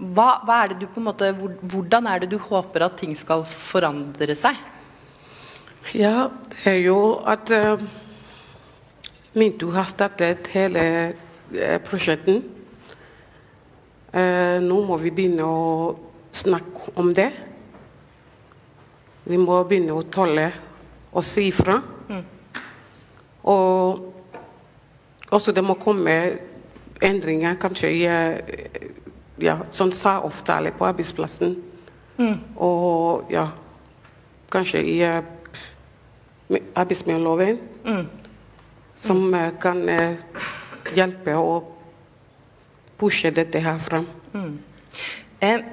[0.03, 3.15] Hva, hva, er det du på en måte, hvordan er det du håper at ting
[3.17, 4.59] skal forandre seg?
[5.97, 7.81] Ja, det er jo at uh,
[9.39, 10.85] metoo har startet hele
[11.15, 12.45] uh, prosjektet.
[14.13, 15.63] Uh, nå må vi begynne å
[16.33, 17.31] snakke om det.
[19.25, 20.49] Vi må begynne å tåle
[21.13, 21.79] å si ifra.
[22.09, 22.25] Mm.
[23.53, 24.09] Og
[25.33, 26.17] også det må komme
[27.03, 28.03] endringer kanskje i
[29.43, 31.55] ja, sånn sa-avtale på arbeidsplassen.
[32.19, 32.37] Mm.
[32.63, 33.47] Og ja,
[34.53, 35.23] kanskje i uh,
[36.75, 37.61] arbeidsmiljøloven.
[37.87, 38.05] Mm.
[39.03, 40.43] Som uh, kan uh,
[40.95, 41.55] hjelpe å
[43.01, 44.07] pushe dette her fram.
[44.35, 44.59] Mm.
[45.43, 45.65] Eh,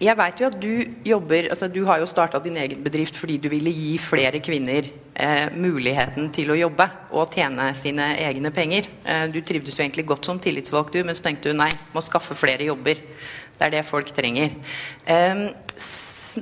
[0.00, 0.70] jeg vet jo at du
[1.04, 4.86] jobber altså Du har jo starta din egen bedrift fordi du ville gi flere kvinner
[5.12, 8.88] eh, muligheten til å jobbe og tjene sine egne penger.
[9.04, 12.00] Eh, du trivdes jo egentlig godt som tillitsvalgt, du, men så tenkte du nei, må
[12.04, 13.02] skaffe flere jobber.
[13.58, 14.56] Det er det folk trenger.
[15.04, 15.42] Eh,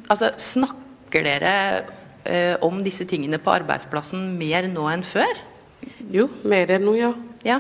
[0.07, 1.57] altså, snakker dere
[2.23, 5.43] eh, om disse tingene på arbeidsplassen mer nå enn før?
[6.15, 7.11] Jo, mer enn nå, ja.
[7.43, 7.59] ja.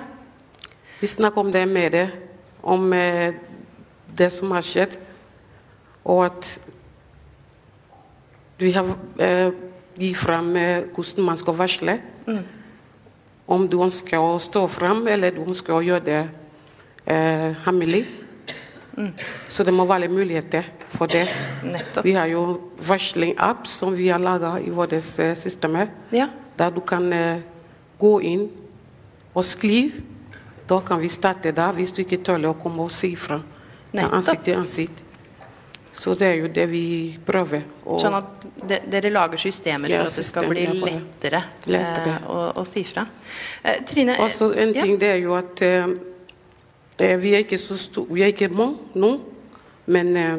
[1.03, 1.99] Vi snakker om det mer,
[2.63, 3.35] om eh,
[4.15, 4.95] det som har skjedd.
[6.09, 6.55] Og at
[8.59, 8.89] vi har
[9.23, 9.51] eh,
[9.99, 11.99] gitt fram eh, hvordan man skal varsle.
[12.27, 12.45] Mm.
[13.49, 16.23] Om du ønsker å stå fram, eller du ønsker å gjøre det
[17.07, 18.07] eh, hemmelig.
[19.49, 20.67] Så det må være muligheter
[20.97, 21.27] for det.
[21.63, 22.05] Nettopp.
[22.05, 22.43] Vi har jo
[22.83, 25.93] varsling-app som vi har laga i våre eh, systemer.
[26.13, 26.27] Ja.
[26.59, 27.45] Der du kan eh,
[27.99, 28.49] gå inn
[29.35, 30.03] og skrive.
[30.69, 33.39] Da kan vi starte der, hvis du ikke tåler å komme og si fra.
[33.95, 35.05] Ansikt til ansikt.
[35.99, 36.83] Så det er jo det vi
[37.27, 37.65] prøver.
[37.99, 42.13] Sånn at de, dere lager systemer for at det skal bli lettere, Lettere.
[42.21, 43.03] eh, å, å si fra.
[43.65, 44.85] Eh, Trine eh, Også en ja.
[44.87, 45.89] ting det er jo at eh,
[47.03, 49.11] eh, vi er ikke så stor, vi er ikke mange nå,
[49.91, 50.37] men eh,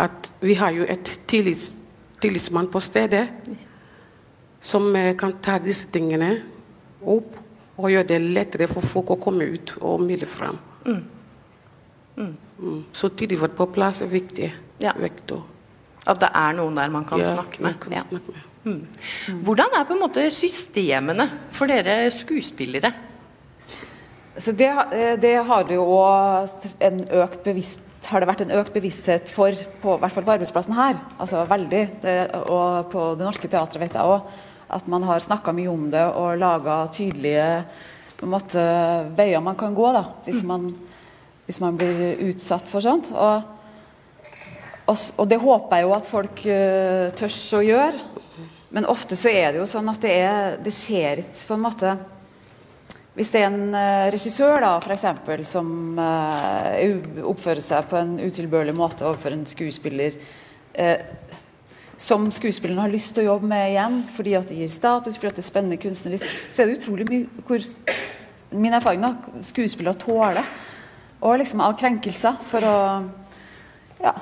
[0.00, 1.74] at vi har jo et tillits,
[2.24, 3.26] tillitsmann på stedet
[4.64, 4.88] som
[5.20, 6.32] kan ta disse tingene
[7.04, 7.36] opp
[7.80, 10.56] og gjøre det lettere for folk å komme ut og melde fram.
[10.88, 12.34] Mm.
[12.96, 14.50] Så tidlig på plass er viktig.
[14.80, 14.92] Ja.
[14.96, 15.44] Vektor.
[16.08, 17.72] At det er noen der man kan Ja, snakke med.
[17.72, 18.00] man kan Ja.
[18.08, 18.46] snakke med.
[19.44, 22.92] Hvordan er på en måte systemene for dere skuespillere?
[24.38, 25.86] Så det, eh, det har det jo
[26.80, 30.32] en økt bevisst har det vært en økt bevissthet for, på, i hvert fall på
[30.32, 30.96] arbeidsplassen her.
[31.20, 34.22] altså veldig, det, Og på Det Norske Teatret vet jeg òg.
[34.70, 37.64] At man har snakka mye om det og laga tydelige
[38.16, 38.64] på en måte,
[39.16, 40.74] veier man kan gå da, hvis man,
[41.46, 43.12] hvis man blir utsatt for sånt.
[43.12, 43.42] Og,
[44.90, 48.06] og, det håper jeg jo at folk uh, tør å gjøre.
[48.70, 51.64] Men ofte så er det jo sånn at det, er, det skjer ikke på en
[51.66, 51.98] måte
[53.18, 58.14] hvis det er en uh, regissør da, for eksempel, som uh, oppfører seg på en
[58.22, 60.16] utilbørlig måte overfor en skuespiller
[62.00, 65.32] som skuespilleren har lyst til å jobbe med igjen fordi at det gir status, fordi
[65.32, 67.66] at det er spennende kunstnerisk, så er det utrolig mye hvor
[68.50, 69.10] Min erfaring da,
[69.46, 70.46] skuespillere tåler
[71.20, 72.78] og liksom av krenkelser for å
[74.00, 74.14] ja,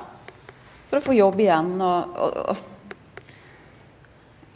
[0.89, 1.75] for å få jobb igjen.
[1.79, 2.67] og, og, og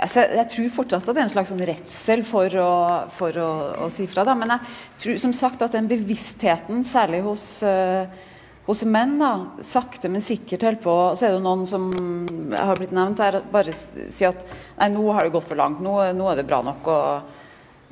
[0.04, 2.72] Altså, jeg tror fortsatt at det er en slags sånn redsel for å,
[3.14, 3.50] for å,
[3.86, 4.26] å si fra.
[4.28, 4.36] Da.
[4.36, 8.04] Men jeg tror som sagt at den bevisstheten, særlig hos, uh,
[8.68, 9.32] hos menn, da,
[9.64, 11.88] sakte, men sikkert holder på Så er det noen som
[12.52, 14.44] har blitt nevnt her, bare sier at
[14.82, 16.92] nei, nå har det gått for langt, nå, nå er det bra nok.
[16.92, 17.08] og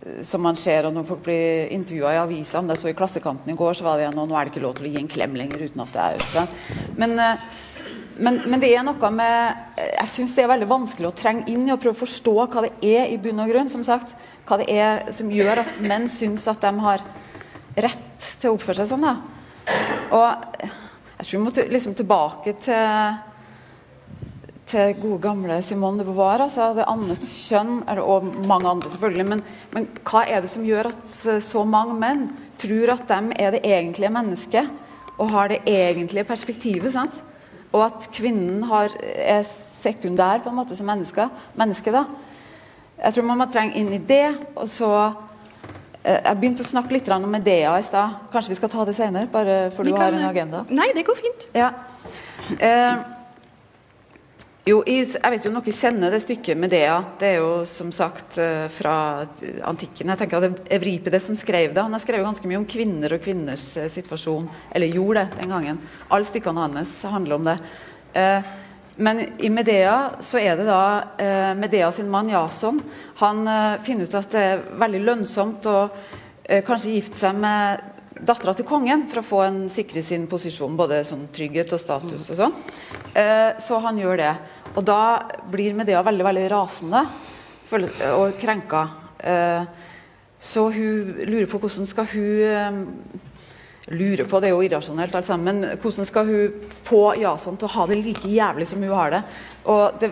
[0.03, 2.97] eh, som man ser og når folk blir intervjua i avisa, om det så i
[2.97, 4.93] Klassekampen i går, så var det igjen og nå er det ikke lov til å
[4.95, 6.47] gi en klem lenger uten at det er ute.
[6.99, 7.49] Men, eh,
[8.21, 11.65] men, men det er noe med Jeg syns det er veldig vanskelig å trenge inn
[11.67, 14.13] i og prøve å forstå hva det er i bunn og grunn, som sagt.
[14.45, 17.03] Hva det er som gjør at menn syns at de har
[17.81, 19.07] rett til å oppføre seg sånn.
[19.07, 19.17] Da.
[20.13, 23.19] Og jeg tror vi må liksom tilbake til
[24.71, 29.25] til gode gamle Simone de Beauvoir, altså det annet kjønn, og mange andre selvfølgelig.
[29.27, 29.41] Men,
[29.73, 31.09] men hva er det som gjør at
[31.43, 32.29] så mange menn
[32.61, 34.71] tror at de er det egentlige mennesket
[35.17, 36.93] og har det egentlige perspektivet?
[36.95, 37.19] sant?
[37.71, 42.05] Og at kvinnen har, er sekundær på en måte som menneske, menneske da.
[43.01, 44.25] Jeg tror man må trenge inn i det.
[44.55, 44.89] og så
[46.03, 48.19] eh, Jeg begynte å snakke litt om Medea i stad.
[48.33, 49.27] Kanskje vi skal ta det senere?
[49.31, 50.65] Bare for du kan- har en agenda?
[50.69, 51.47] Nei, det går fint.
[51.55, 51.71] Ja.
[52.59, 53.20] Eh,
[54.61, 56.99] jo, jeg vet jo dere kjenner det stykket Medea.
[57.17, 59.23] Det er jo som sagt eh, fra
[59.65, 60.11] antikken.
[60.11, 61.81] Jeg tenker at det Evripides som skrev det.
[61.81, 64.45] Han har skrevet ganske mye om kvinner og kvinners eh, situasjon.
[64.69, 65.79] Eller gjorde det den gangen.
[66.13, 67.55] Alle stykkene hans handler om det.
[68.21, 68.51] Eh,
[69.01, 72.77] men i Medea så er det da Medea sin mann Jason.
[73.23, 73.47] Han
[73.81, 75.77] finner ut at det er veldig lønnsomt å
[76.67, 77.81] kanskje gifte seg med
[78.21, 82.29] dattera til kongen for å få en sikre sin posisjon, både sånn trygghet og status
[82.33, 82.55] og sånn.
[83.17, 84.31] Eh, så han gjør det.
[84.75, 85.01] Og da
[85.51, 87.01] blir Medea veldig veldig rasende
[88.13, 88.83] og krenka.
[89.17, 89.63] Eh,
[90.41, 92.81] så hun lurer på hvordan skal hun eh,
[93.91, 97.65] Lurer på, det er jo irrasjonelt, alt sammen, men hvordan skal hun få Jason til
[97.65, 99.19] å ha det like jævlig som hun har det?
[99.73, 100.11] Og det,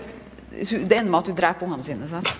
[0.49, 2.09] det ender med at hun dreper ungene sine.
[2.09, 2.31] Sant?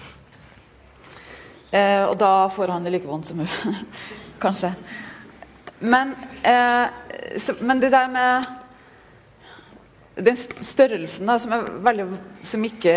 [2.10, 3.78] Og da får han det like vondt som hun,
[4.44, 4.74] kanskje.
[5.80, 6.88] Men, eh,
[7.38, 8.48] så, men det der med
[10.20, 11.54] den størrelsen da, som,
[11.86, 12.08] veldig,
[12.44, 12.96] som, ikke,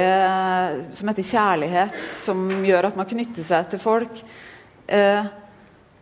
[0.95, 4.23] som heter kjærlighet, som gjør at man knytter seg til folk
[4.91, 5.31] eh,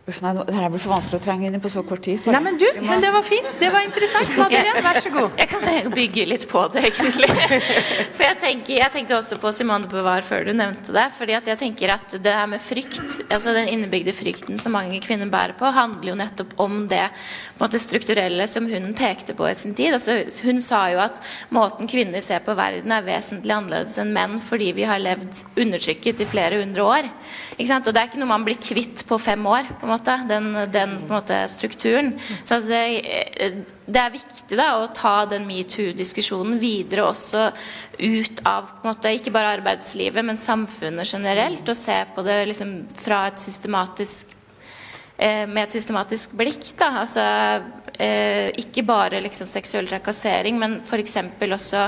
[0.09, 2.17] Uff, nei, det her blir for vanskelig å trenge inn i på så kort tid.
[2.19, 3.45] for- Nei, men du, men det var fint.
[3.59, 4.31] Det var interessant.
[4.35, 5.35] Madeleine, vær så god.
[5.37, 7.27] Jeg kan bygge litt på det, egentlig.
[8.17, 11.05] For jeg, tenker, jeg tenkte også på Simone de Beauvoir før du nevnte det.
[11.17, 14.97] fordi at jeg tenker at det her med frykt, altså den innebygde frykten som mange
[15.05, 19.37] kvinner bærer på, handler jo nettopp om det på en måte, strukturelle som hun pekte
[19.37, 19.93] på i sin tid.
[19.99, 21.21] Altså, hun sa jo at
[21.53, 26.25] måten kvinner ser på verden er vesentlig annerledes enn menn fordi vi har levd undertrykket
[26.25, 27.11] i flere hundre år.
[27.61, 30.49] Og det er ikke noe man blir kvitt på fem år, på en måte, den,
[30.73, 32.13] den en måte, strukturen.
[32.43, 32.81] Så det,
[33.85, 37.47] det er viktig da, å ta den metoo-diskusjonen videre også
[38.01, 43.25] ut av måte, ikke bare arbeidslivet, men samfunnet generelt, og se på det liksom, fra
[43.29, 44.35] et systematisk
[45.17, 46.73] eh, med et systematisk blikk.
[46.79, 46.91] Da.
[47.03, 47.25] Altså,
[47.99, 51.17] eh, ikke bare liksom seksuell trakassering, men f.eks.
[51.41, 51.83] også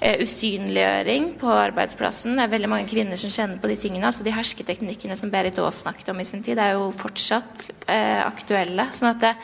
[0.00, 2.36] eh, usynliggjøring på arbeidsplassen.
[2.38, 4.06] Det er veldig mange kvinner som kjenner på de tingene.
[4.06, 8.22] altså De hersketeknikkene som Berit Aas snakket om i sin tid, er jo fortsatt eh,
[8.24, 8.88] aktuelle.
[8.92, 9.34] sånn at det,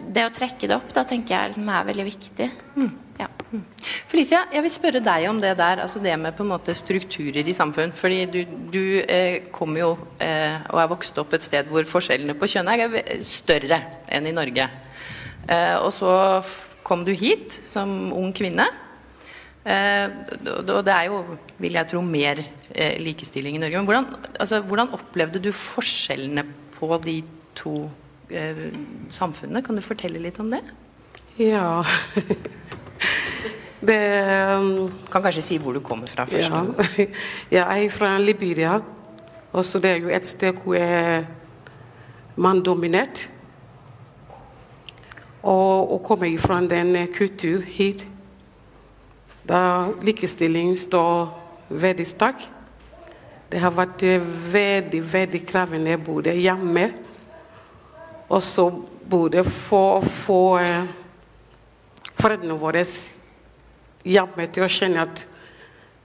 [0.00, 2.50] det, å trekke det opp da tenker jeg liksom er veldig viktig.
[2.76, 2.92] Mm.
[3.20, 3.28] Ja.
[4.08, 7.46] Felicia, jeg vil spørre deg om det der, altså det med på en måte strukturer
[7.46, 7.92] i samfunn.
[7.94, 8.40] fordi du,
[8.72, 12.72] du eh, kom jo eh, og er vokst opp et sted hvor forskjellene på kjønn
[12.72, 14.68] er større enn i Norge.
[15.48, 16.12] Eh, og så
[16.86, 18.66] kom du hit som ung kvinne.
[19.62, 20.06] Eh,
[20.50, 21.22] og det er jo,
[21.62, 23.78] vil jeg tro, mer eh, likestilling i Norge.
[23.78, 26.46] Men hvordan, altså, hvordan opplevde du forskjellene
[26.78, 27.20] på de
[27.58, 27.76] to
[29.12, 29.60] samfunnene?
[29.60, 30.62] Kan du fortelle litt om det?
[31.36, 31.82] Ja
[33.82, 33.98] Det
[34.56, 36.48] um, Kan kanskje si hvor du kommer fra først?
[36.48, 37.06] Ja.
[37.58, 38.78] Jeg er fra Liberia.
[39.52, 41.26] Også det er jo et sted hvor er
[42.40, 43.26] mannsdominert.
[45.42, 48.06] Og å komme fra den kultur hit
[49.42, 51.32] da likestilling står
[51.82, 52.44] veldig sterk.
[53.50, 54.04] Det har vært
[54.52, 56.86] veldig veldig krevende både hjemme
[58.32, 58.70] og så
[59.10, 60.86] både for å få eh,
[62.16, 62.84] foreldrene våre
[64.08, 65.24] hjemme til å kjenne at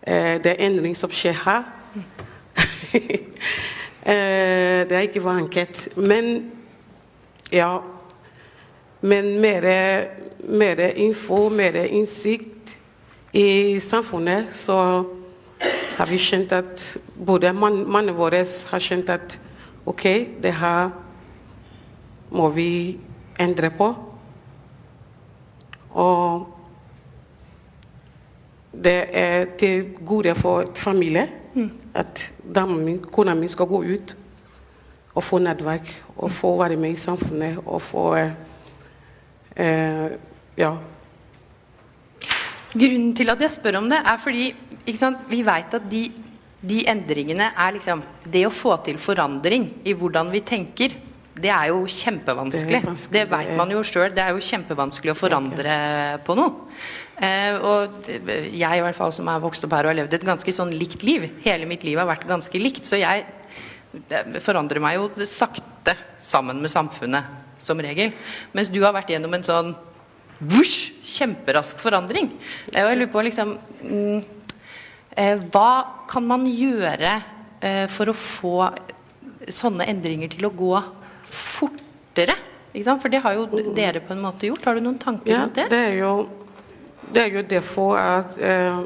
[0.01, 1.69] eh, det er endring som skjer her.
[4.11, 5.85] eh, det er ikke enkelt.
[5.95, 6.51] Men
[7.53, 7.77] ja
[9.01, 9.67] Men mer,
[10.47, 12.77] mer info, mer innsikt
[13.31, 14.77] i samfunnet, så
[15.97, 18.39] har vi kjent at både mannen vår
[18.71, 19.39] har kjent at
[19.85, 20.03] OK,
[20.41, 20.89] det her
[22.29, 22.97] må vi
[23.39, 23.87] endre på.
[25.97, 26.47] Og
[28.83, 31.69] det er til gode for familie mm.
[31.93, 34.17] at damen min, kona mi skal gå ut
[35.17, 38.35] og få nettverk og få være med i samfunnet og få eh,
[39.57, 40.71] Ja.
[42.77, 44.51] Grunnen til at jeg spør om det, er fordi
[44.97, 46.03] sant, vi vet at de,
[46.61, 50.93] de endringene er liksom Det å få til forandring i hvordan vi tenker,
[51.37, 52.81] det er jo kjempevanskelig.
[52.85, 54.09] Det, det vet man jo sjøl.
[54.13, 55.75] Det er jo kjempevanskelig å forandre
[56.25, 56.65] på noe.
[57.17, 60.25] Eh, og jeg i hvert fall som er vokst opp her og har levd et
[60.27, 61.27] ganske sånn likt liv.
[61.45, 62.89] Hele mitt liv har vært ganske likt.
[62.89, 63.25] Så jeg
[64.45, 67.29] forandrer meg jo sakte sammen med samfunnet,
[67.61, 68.13] som regel.
[68.55, 69.73] Mens du har vært gjennom en sånn
[70.37, 72.29] vush, kjemperask forandring.
[72.73, 74.19] Og jeg lurer på liksom mm,
[75.17, 75.71] eh, Hva
[76.09, 77.15] kan man gjøre
[77.61, 78.57] eh, for å få
[79.47, 80.73] sånne endringer til å gå
[81.23, 82.37] fortere?
[82.77, 84.67] For det har jo dere på en måte gjort.
[84.67, 85.69] Har du noen tanker ja, rundt det?
[85.73, 86.11] det er jo
[87.07, 88.79] det er jo derfor at eh,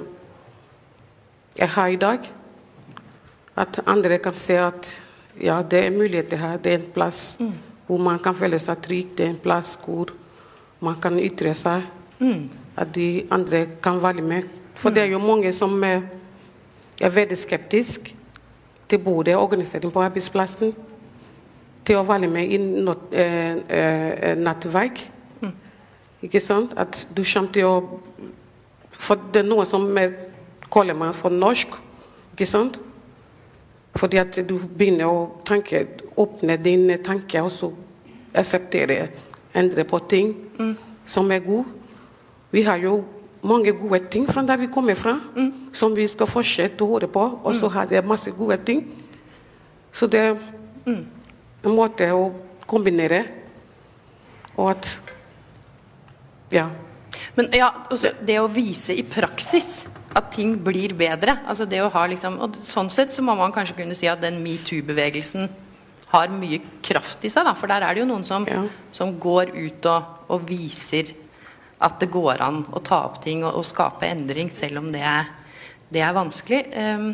[1.58, 2.28] jeg har i dag.
[3.58, 4.92] At andre kan se at
[5.42, 6.58] ja, det er muligheter her.
[6.62, 7.52] Det er en plass mm.
[7.92, 9.10] Hvor man kan føle seg trygg.
[9.18, 10.14] Det er en plass hvor
[10.80, 11.84] man kan ytre seg.
[12.22, 12.46] Mm.
[12.80, 14.48] At de andre kan være med.
[14.80, 14.96] For mm.
[14.96, 16.06] det er jo mange som er,
[17.02, 18.16] er veldig skeptiske
[18.88, 20.72] til både organisering på arbeidsplassen,
[21.86, 25.04] til å være med i eh, eh, nettverk.
[26.22, 26.72] Ikke sant?
[26.78, 27.76] At du kommer til å
[29.02, 29.88] For det er noe som
[30.72, 31.74] kaller man for norsk.
[32.36, 32.78] Ikke sant?
[33.96, 35.84] Fordi at du begynner å tenke,
[36.20, 37.72] åpne dine tanker og så
[38.38, 39.10] akseptere,
[39.58, 40.76] endre på ting mm.
[41.06, 41.68] som er gode.
[42.52, 43.02] Vi har jo
[43.44, 45.74] mange gode ting fra der vi kommer fra, mm.
[45.74, 47.24] som vi skal fortsette å høre på.
[47.44, 47.74] Og så mm.
[47.76, 48.86] har det masse gode ting.
[49.92, 50.38] Så det er
[50.86, 51.02] mm.
[51.66, 52.30] en måte å
[52.70, 53.26] kombinere.
[54.56, 54.94] Og at
[56.52, 56.70] ja.
[57.36, 57.72] Men ja,
[58.24, 59.86] det å vise i praksis
[60.18, 63.54] at ting blir bedre altså det å ha liksom, og Sånn sett så må man
[63.56, 65.50] kanskje kunne si at den metoo-bevegelsen
[66.12, 67.46] har mye kraft i seg.
[67.48, 68.66] Da, for der er det jo noen som, ja.
[68.92, 71.14] som går ut og, og, viser
[71.82, 75.06] at det går an å ta opp ting og, og skape endring, selv om det
[75.08, 75.32] er,
[75.92, 76.66] det er vanskelig.
[76.76, 77.14] Um,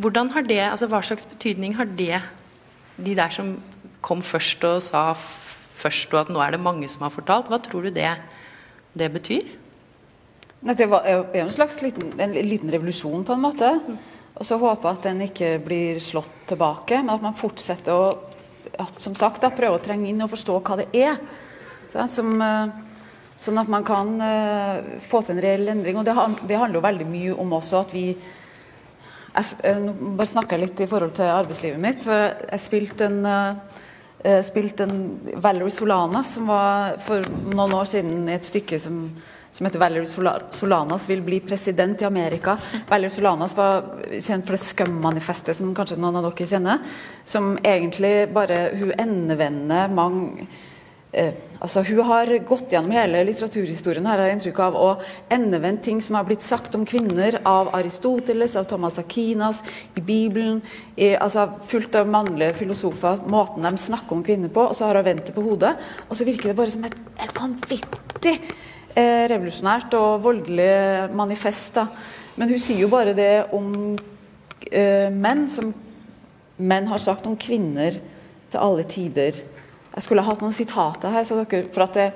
[0.00, 2.22] hvordan har det, altså Hva slags betydning har det,
[2.96, 3.54] de der som
[4.00, 7.52] kom først og sa først, og at nå er det mange som har fortalt?
[7.52, 8.14] Hva tror du det
[8.96, 9.59] det betyr?
[10.60, 13.70] Det er jo en slags liten, en liten revolusjon, på en måte.
[14.36, 18.10] Og så håpe at den ikke blir slått tilbake, men at man fortsetter å
[18.96, 21.18] som sagt, da, prøve å trenge inn og forstå hva det er.
[21.90, 22.72] Som, eh,
[23.40, 25.96] sånn at man kan uh, få til en reell endring.
[25.96, 30.66] Og det, handler jo veldig mye om også at vi jeg, Nå bare snakker jeg
[30.66, 32.04] litt i forhold til arbeidslivet mitt.
[32.04, 34.96] for Jeg spilte en spilt en
[35.40, 39.06] Valerie Solana, som var for noen år siden i et stykke som,
[39.50, 40.06] som heter Valerie
[40.50, 42.56] Solanas vil bli president i Amerika.
[42.88, 43.82] Valerie Solanas var
[44.12, 46.82] kjent for det Scum-manifestet, som kanskje noen av dere kjenner.
[47.24, 50.46] Som egentlig bare Hun endevender mange
[51.12, 55.82] eh, altså Hun har gått gjennom hele litteraturhistorien her, har jeg inntrykk av, og endevendt
[55.82, 59.64] ting som har blitt sagt om kvinner av Aristoteles, av Thomas Akinas,
[59.98, 60.62] i Bibelen.
[60.94, 63.26] I, altså Fullt av mannlige filosofer.
[63.26, 64.70] Måten de snakker om kvinner på.
[64.70, 65.74] Og så har hun vendt det på hodet.
[66.08, 68.38] Og så virker det bare som et helt vanvittig
[68.94, 71.74] eh, revolusjonært og voldelig manifest.
[71.74, 71.86] da.
[72.36, 73.96] Men hun sier jo bare det om
[74.70, 75.72] eh, menn som
[76.60, 77.96] menn har sagt om kvinner
[78.50, 79.40] til alle tider.
[79.90, 81.24] Jeg skulle ha hatt noen sitater her.
[81.24, 82.12] dere, for at det,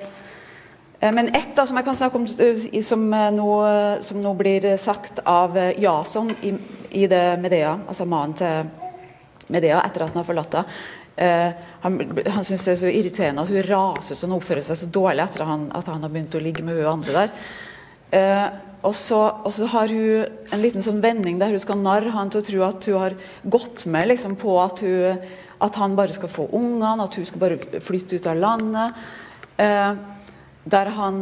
[1.01, 3.51] eh, men ett da, som jeg kan snakke om eh, som nå,
[4.01, 6.53] som nå blir sagt av Jason i,
[6.91, 8.69] i det Medea, altså mannen til
[9.47, 10.79] Medea etter at han har forlatt henne.
[11.15, 14.81] Eh, han han syns det er så irriterende at hun raser sånn og oppfører seg
[14.81, 17.35] så dårlig etter han, at han har begynt å ligge med hun andre der.
[18.15, 18.47] Eh,
[18.85, 22.31] og, så, og så har hun en liten sånn vending der hun skal narre han
[22.33, 23.15] til å tro at hun har
[23.55, 25.23] gått med liksom, på at, hun,
[25.63, 28.99] at han bare skal få ungene, at hun skal bare flytte ut av landet.
[29.55, 29.95] Eh,
[30.65, 31.19] der han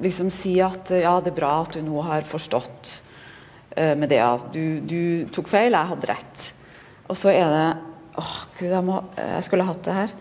[0.00, 2.94] liksom sier at ja, det er bra at hun nå har forstått
[3.76, 4.22] med det.
[4.54, 6.46] Du, du tok feil, jeg hadde rett.
[7.12, 7.66] Og så er det
[8.18, 10.12] Åh, gud, jeg, må, jeg skulle hatt det her.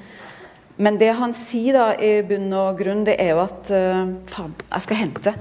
[0.79, 4.53] Men det han sier da i bunn og grunn, det er jo at uh, Faen,
[4.63, 5.33] jeg skal hente.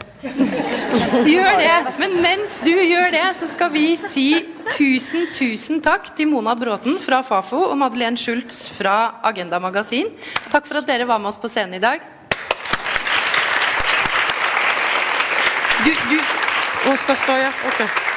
[1.30, 1.76] Gjør det!
[2.00, 4.26] Men mens du gjør det, så skal vi si
[4.74, 10.10] tusen, tusen takk til Mona Bråten fra Fafo og Madeleine Schultz fra Agenda Magasin.
[10.50, 12.02] Takk for at dere var med oss på scenen i dag.
[15.86, 16.18] Du, du
[16.88, 17.54] Hun skal stå, ja.
[17.70, 18.07] Ok.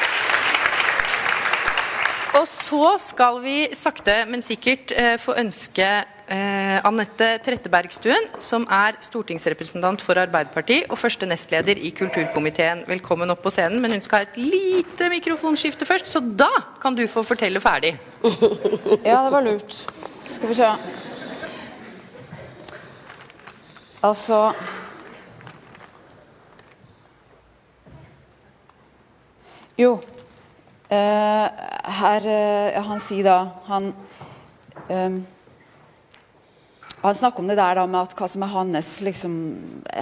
[2.32, 8.96] Og så skal vi sakte, men sikkert eh, få ønske eh, Anette Trettebergstuen, som er
[9.04, 13.82] stortingsrepresentant for Arbeiderpartiet og første nestleder i kulturkomiteen, velkommen opp på scenen.
[13.84, 16.48] Men hun skal ha et lite mikrofonskifte først, så da
[16.80, 17.98] kan du få fortelle ferdig.
[19.04, 19.82] Ja, det var lurt.
[20.30, 20.72] Skal vi se.
[24.02, 24.54] Altså
[29.78, 29.96] Jo.
[30.92, 31.46] Eh,
[32.02, 33.36] her eh, Han sier da
[33.70, 33.94] Han
[34.92, 35.22] eh,
[37.02, 39.36] han snakker om det der da med at hva som er hans liksom,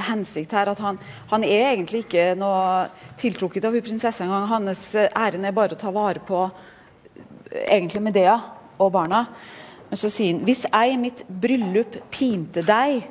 [0.04, 0.68] hensikt her.
[0.68, 0.98] At han,
[1.30, 4.50] han er egentlig ikke noe tiltrukket av hun prinsessa engang.
[4.50, 6.42] Hans ærend er bare å ta vare på
[7.62, 8.36] egentlig Medea
[8.76, 9.22] og barna.
[9.88, 13.08] Men så sier han hvis ei mitt bryllup pinte deg,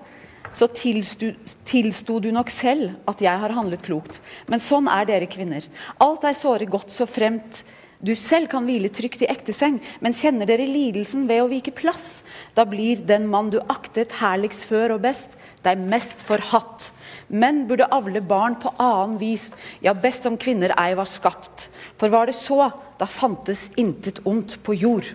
[0.53, 4.21] så tilsto, du nok selv at jeg har handlet klokt.
[4.49, 5.67] Men sånn er dere kvinner.
[6.03, 7.63] Alt er såre godt så fremt
[7.99, 11.73] du selv kan hvile trygt i ekte seng, men kjenner dere lidelsen ved å vike
[11.75, 12.23] plass?
[12.55, 15.35] Da blir den mann du aktet herligst før og best,
[15.67, 16.93] deg mest forhatt.
[17.27, 19.49] Menn burde avle barn på annen vis,
[19.83, 21.67] ja, best om kvinner ei var skapt.
[21.99, 22.71] For var det så,
[23.03, 25.11] da fantes intet ondt på jord.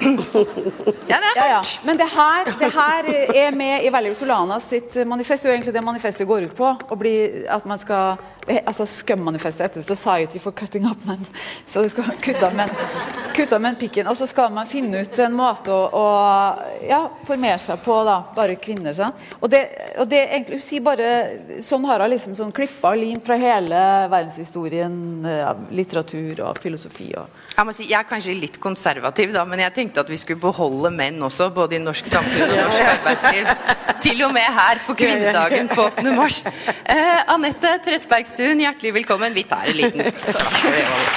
[0.00, 1.60] Ja, det er Ja, ja.
[1.84, 3.08] Men det her, det her
[3.44, 5.42] er med i Valerio Solanas sitt manifest.
[5.42, 6.72] Det er jo egentlig det manifestet går ut på.
[7.00, 7.14] Bli,
[7.48, 8.20] at man skal,
[8.58, 11.24] altså Scum-manifestet etter Society for Cutting Up Men.
[11.66, 12.70] Så du skal kutte av men,
[13.62, 14.08] men, pikken.
[14.10, 16.06] Og så skal man finne ut en måte å, å
[16.88, 18.20] ja, formere seg på, da.
[18.36, 18.94] Bare kvinner.
[18.96, 19.14] Sånn.
[19.40, 19.62] Og det,
[20.00, 21.08] og det egentlig, Hun sier bare
[21.64, 23.80] Sånn har hun liksom sånn klippa og limt fra hele
[24.10, 24.96] verdenshistorien.
[25.30, 27.10] Ja, litteratur og filosofi.
[27.18, 30.18] og Jeg må si, jeg er kanskje litt konservativ, da, men jeg tenkte at vi
[30.20, 33.52] skulle beholde menn også, både i norsk samfunn og norsk arbeidsliv.
[34.00, 36.12] Til og med her på kvinnedagen på 8.
[36.16, 36.40] mars.
[36.46, 39.34] Eh, Anette Trettebergstuen, hjertelig velkommen.
[39.34, 40.00] Vi tar en liten
[40.32, 41.10] klapp for det også.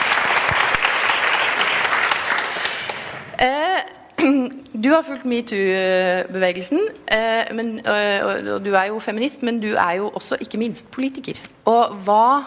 [3.40, 3.80] Eh,
[4.80, 6.80] Du har fulgt metoo-bevegelsen,
[7.10, 11.40] eh, øh, og, du er jo feminist, men du er jo også ikke minst politiker.
[11.68, 12.44] Og hva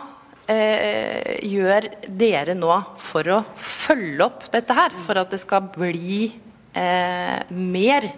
[0.49, 4.95] eh, gjør dere nå for å følge opp dette her?
[5.05, 6.31] For at det skal bli
[6.73, 8.09] eh, mer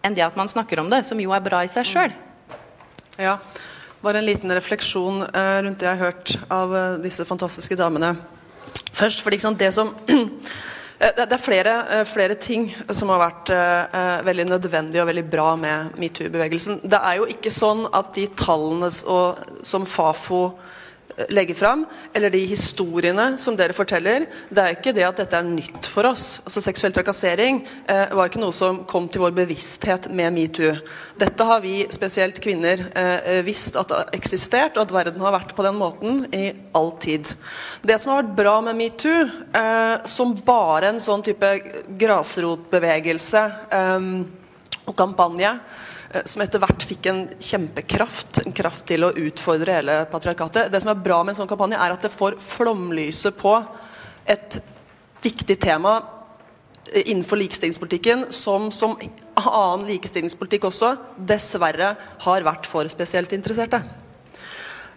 [0.00, 2.16] enn det at man snakker om det, som jo er bra i seg sjøl.
[3.20, 3.36] Ja,
[4.00, 8.14] bare en liten refleksjon eh, rundt det jeg har hørt av eh, disse fantastiske damene.
[8.96, 9.92] Først, ikke sant, det som
[11.00, 15.54] Eh, det er flere, flere ting som har vært eh, veldig nødvendig og veldig bra
[15.56, 16.82] med metoo-bevegelsen.
[16.84, 20.42] Det er jo ikke sånn at de tallene og, som Fafo
[21.28, 25.46] legger fram, eller de historiene som dere forteller, det er ikke det at dette er
[25.46, 26.40] nytt for oss.
[26.46, 27.60] Altså Seksuell trakassering
[27.90, 30.72] eh, var ikke noe som kom til vår bevissthet med metoo.
[31.20, 35.24] Dette har vi, spesielt kvinner, eh, eh, visst at det har eksistert, og at verden
[35.24, 37.34] har vært på den måten i all tid.
[37.82, 41.54] Det som har vært bra med metoo, eh, som bare en sånn type
[42.00, 43.46] grasrotbevegelse
[43.76, 44.10] eh,
[44.86, 45.56] og kampanje,
[46.26, 50.70] som etter hvert fikk en kjempekraft, en kraft til å utfordre hele patriarkatet.
[50.72, 53.54] Det som er bra med en sånn kampanje, er at det får flomlyset på
[54.30, 54.58] et
[55.22, 56.00] viktig tema
[56.90, 58.98] eh, innenfor likestillingspolitikken, som som
[59.40, 61.94] annen likestillingspolitikk også, dessverre
[62.26, 63.82] har vært for spesielt interesserte.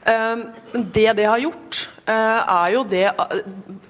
[0.04, 3.06] Um, det det har gjort, er jo det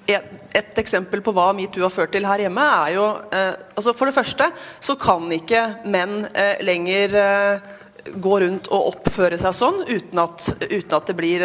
[0.06, 4.10] et, eksempel på hva metoo har ført til her hjemme, er jo eh, altså For
[4.10, 4.50] det første
[4.82, 7.16] så kan ikke menn eh, lenger
[8.20, 11.40] gå rundt og oppføre seg sånn uten at, uten at, det, blir,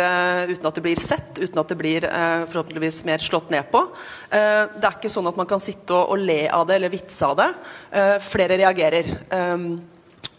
[0.50, 3.86] uten at det blir sett, uten at det blir forhåpentligvis mer slått ned på.
[4.28, 7.30] det er ikke sånn at man kan sitte og, og le av det eller vitse
[7.30, 7.48] av det.
[8.28, 9.08] flere reagerer,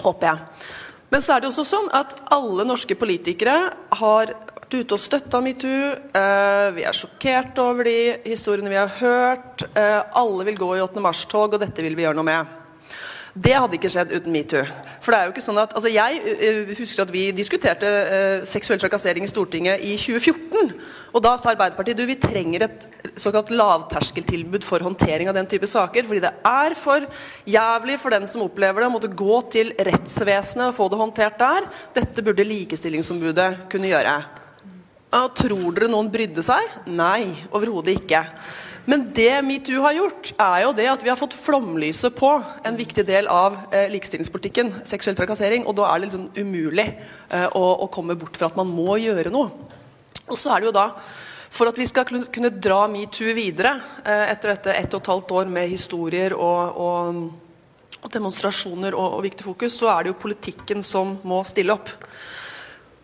[0.05, 0.69] håper jeg.
[1.11, 3.57] Men så er det også sånn at alle norske politikere
[4.03, 4.37] har
[4.71, 5.91] vært ute og støtta metoo.
[6.15, 9.67] Eh, vi er sjokkert over de historiene vi har hørt.
[9.75, 11.01] Eh, alle vil gå i 8.
[11.03, 12.57] mars-tog, og dette vil vi gjøre noe med.
[13.35, 14.63] Det hadde ikke skjedd uten metoo.
[15.01, 17.91] For det er jo ikke sånn at altså Jeg uh, husker at vi diskuterte
[18.45, 20.73] seksuell trakassering i Stortinget i 2014.
[21.15, 25.71] Og da sa Arbeiderpartiet du, vi trenger et såkalt lavterskeltilbud for håndtering av den type
[25.71, 26.07] saker.
[26.11, 27.07] Fordi det er for
[27.47, 31.41] jævlig for den som opplever det, å måtte gå til rettsvesenet og få det håndtert
[31.41, 31.71] der.
[32.03, 34.19] Dette burde Likestillingsombudet kunne gjøre.
[35.11, 36.75] Tror dere noen brydde seg?
[36.87, 38.23] Nei, overhodet ikke.
[38.91, 42.31] Men det metoo har gjort, er jo det at vi har fått flomlyset på
[42.67, 45.67] en viktig del av eh, likestillingspolitikken, seksuell trakassering.
[45.69, 48.97] Og da er det liksom umulig eh, å, å, komme bort fra at man må
[49.03, 49.51] gjøre noe.
[50.31, 50.89] Og så er det jo da
[51.51, 55.33] for at vi skal kunne dra metoo videre eh, etter dette ett og et halvt
[55.41, 57.23] år med historier og, og,
[57.99, 61.91] og demonstrasjoner og, og viktig fokus, så er det jo politikken som må stille opp.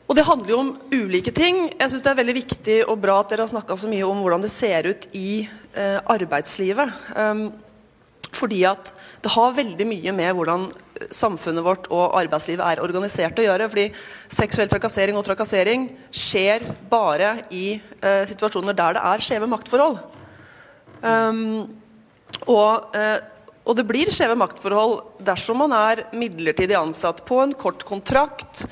[0.06, 1.72] Og Det handler jo om ulike ting.
[1.74, 4.22] Jeg synes Det er veldig viktig og bra at dere har snakka så mye om
[4.22, 6.92] hvordan det ser ut i eh, arbeidslivet.
[7.16, 7.52] Um,
[8.36, 8.92] fordi at
[9.24, 10.66] det har veldig mye med hvordan
[11.14, 13.68] samfunnet vårt og arbeidslivet er organisert å gjøre.
[13.72, 13.86] Fordi
[14.32, 19.98] seksuell trakassering og trakassering skjer bare i eh, situasjoner der det er skjeve maktforhold.
[21.02, 21.66] Um,
[22.46, 23.18] og, eh,
[23.66, 28.64] og det blir skjeve maktforhold dersom man er midlertidig ansatt på en kort kontrakt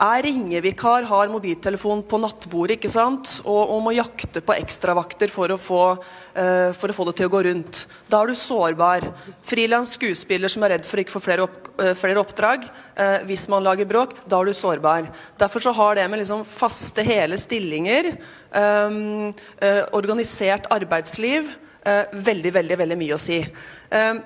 [0.00, 3.34] er ringevikar, har mobiltelefon på nattbordet ikke sant?
[3.44, 7.42] Og, og må jakte på ekstravakter for, uh, for å få det til å gå
[7.46, 7.82] rundt.
[8.10, 9.10] Da er du sårbar.
[9.46, 13.20] Frilans skuespiller som er redd for å ikke få flere, opp, uh, flere oppdrag uh,
[13.28, 15.10] hvis man lager bråk, da er du sårbar.
[15.40, 18.14] Derfor så har det med liksom faste, hele stillinger,
[18.54, 19.30] um,
[19.96, 21.48] organisert arbeidsliv,
[22.12, 23.38] veldig, veldig, veldig mye å si.
[23.88, 24.18] Um,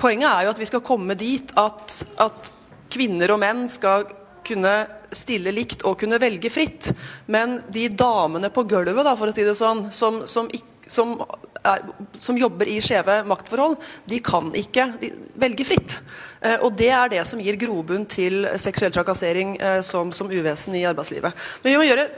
[0.00, 2.50] poenget er jo at vi skal komme dit at, at
[2.90, 4.08] kvinner og menn skal
[4.48, 4.74] kunne
[5.14, 6.92] stille likt og kunne velge fritt.
[7.26, 10.50] Men de damene på gulvet da, for å si det sånn, som, som,
[10.86, 11.14] som,
[11.62, 11.84] er,
[12.18, 13.78] som jobber i skjeve maktforhold,
[14.08, 16.00] de kan ikke de velge fritt.
[16.40, 20.76] Eh, og det er det som gir grobunn til seksuell trakassering eh, som, som uvesen
[20.78, 21.48] i arbeidslivet.
[21.62, 22.10] Men vi må gjøre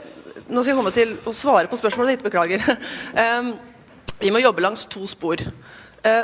[0.51, 2.23] Nå skal jeg komme til å svare på spørsmålet ditt.
[2.25, 2.63] Beklager.
[3.21, 3.51] Eh,
[4.21, 5.41] vi må jobbe langs to spor.
[6.07, 6.23] Eh,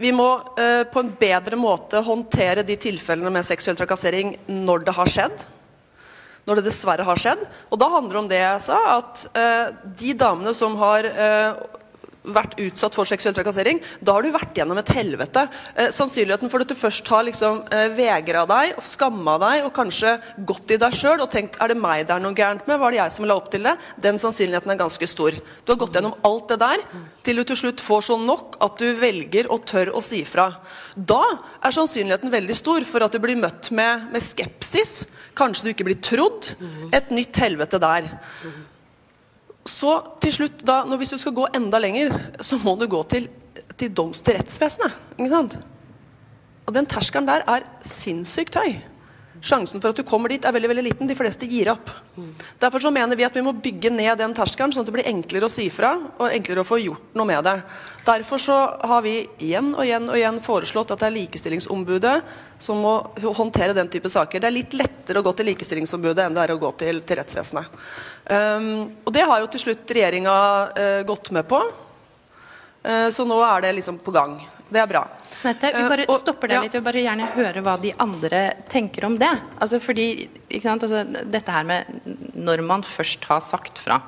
[0.00, 4.94] vi må eh, på en bedre måte håndtere de tilfellene med seksuell trakassering når det
[4.96, 5.44] har skjedd
[6.50, 7.44] når det dessverre har skjedd.
[7.70, 11.68] Og da handler det om det jeg sa, at eh, de damene som har eh,
[12.20, 15.46] vært utsatt for seksuell trakassering, da har du vært gjennom et helvete.
[15.74, 19.72] Eh, sannsynligheten for at du først har liksom, eh, vegra deg og skamma deg og
[19.72, 22.78] kanskje gått i deg sjøl og tenkt er det meg det er noe gærent med,
[22.78, 25.30] var det jeg som la opp til det, den sannsynligheten er ganske stor.
[25.64, 26.78] Du har gått gjennom alt det der
[27.24, 30.60] til du til slutt får sånn nok at du velger og tør å si fra.
[30.94, 31.22] Da
[31.62, 35.06] er sannsynligheten veldig stor for at du blir møtt med, med skepsis.
[35.40, 36.52] Kanskje du ikke blir trodd.
[36.96, 38.10] Et nytt helvete der.
[39.68, 42.12] Så til slutt, da, når, hvis du skal gå enda lenger,
[42.44, 43.28] så må du gå til,
[43.80, 44.96] til doms til rettsvesenet.
[45.16, 45.58] Ikke sant?
[46.66, 48.76] Og den terskelen der er sinnssykt høy.
[49.40, 51.08] Sjansen for at du kommer dit, er veldig veldig liten.
[51.08, 51.88] De fleste gir opp.
[52.60, 55.08] Derfor så mener vi at vi må bygge ned den terskelen, sånn at det blir
[55.08, 57.56] enklere å si fra og enklere å få gjort noe med det.
[58.04, 58.58] Derfor så
[58.90, 62.14] har vi igjen og igjen og igjen foreslått at det er Likestillingsombudet
[62.60, 62.94] som må
[63.40, 64.42] håndtere den type saker.
[64.42, 67.20] Det er litt lettere å gå til Likestillingsombudet enn det er å gå til, til
[67.22, 67.80] rettsvesenet.
[68.28, 68.70] Um,
[69.06, 70.36] og det har jo til slutt regjeringa
[70.76, 71.64] uh, gått med på.
[72.84, 74.36] Uh, så nå er det liksom på gang.
[74.70, 75.02] Det er bra.
[75.40, 79.06] Nette, vi bare uh, stopper deg litt og bare gjerne høre hva de andre tenker
[79.08, 79.30] om det.
[79.58, 80.28] Altså fordi,
[80.60, 83.98] altså, Dette her med når man først har sagt fra.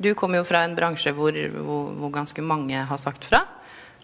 [0.00, 3.44] Du kommer jo fra en bransje hvor, hvor, hvor ganske mange har sagt fra.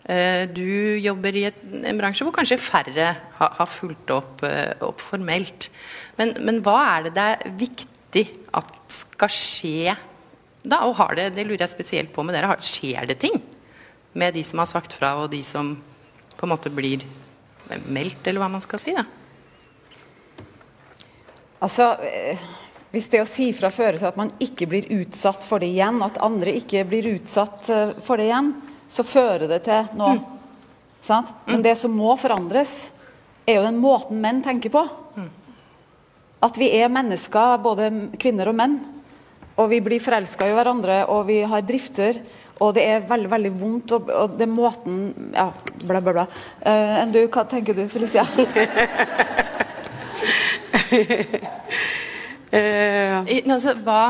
[0.07, 3.11] Uh, du jobber i et, en bransje hvor kanskje færre
[3.41, 5.69] har, har fulgt opp, uh, opp formelt.
[6.17, 8.25] Men, men, hva er det det er viktig
[8.57, 9.97] at skal skje
[10.63, 10.87] da?
[10.87, 13.37] Og har det, det lurer jeg spesielt på med dere, skjer det ting
[14.17, 15.75] med de som har sagt fra, og de som
[16.37, 17.05] på en måte blir
[17.89, 18.95] meldt, eller hva man skal si?
[18.97, 19.05] da?
[21.61, 22.47] Altså, eh,
[22.93, 25.99] Hvis det å si fra fører til at man ikke blir utsatt for det igjen,
[26.07, 28.53] at andre ikke blir utsatt eh, for det igjen,
[28.89, 30.17] så fører det til noe.
[30.17, 30.37] Mm.
[31.05, 31.33] Sant?
[31.47, 32.93] Men det som må forandres,
[33.47, 34.85] er jo den måten menn tenker på.
[36.43, 37.91] At vi er mennesker, både
[38.21, 38.79] kvinner og menn.
[39.57, 42.19] Og vi blir forelska i hverandre, og vi har drifter.
[42.65, 45.01] Og det er veldig veldig vondt, og, og det er måten
[45.35, 45.51] Ja,
[45.83, 46.25] bla, bla, bla.
[46.65, 48.25] Eh, enn du, hva tenker du, Felicia?
[52.53, 54.09] uh, I, altså, hva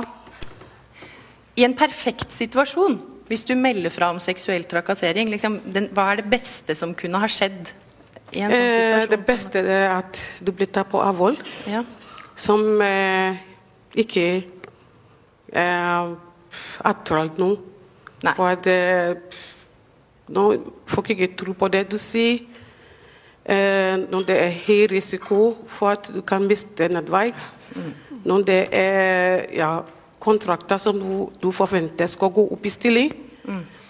[1.59, 6.23] I en perfekt situasjon, hvis du melder fra om seksuell trakassering, liksom, den, hva er
[6.23, 7.73] det beste som kunne ha skjedd
[8.31, 9.11] i en sånn eh, situasjon?
[9.17, 11.35] det beste er at du blir tatt på alvor,
[11.67, 11.83] Ja.
[12.39, 13.57] som ikke
[13.97, 14.27] ikke
[15.57, 16.15] uh,
[16.85, 17.57] attrakt noe.
[18.27, 18.35] Nei.
[18.37, 19.41] For at eh,
[20.35, 20.45] nå,
[20.91, 22.43] folk ikke tror på det du sier.
[23.47, 27.39] Eh, når det er høy risiko for at du kan miste nettverk.
[28.27, 29.71] Når det er ja,
[30.23, 33.13] kontrakter som du, du forventer skal gå opp i stilling,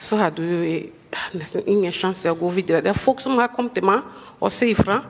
[0.00, 0.90] så har du eh,
[1.36, 2.82] nesten ingen sjanse å gå videre.
[2.84, 4.04] Det er folk som har kommet til meg
[4.40, 5.00] og sier ifra,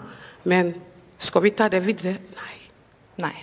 [0.46, 0.74] men
[1.18, 2.18] skal vi ta det videre?
[2.36, 2.56] Nei.
[3.24, 3.34] Nei.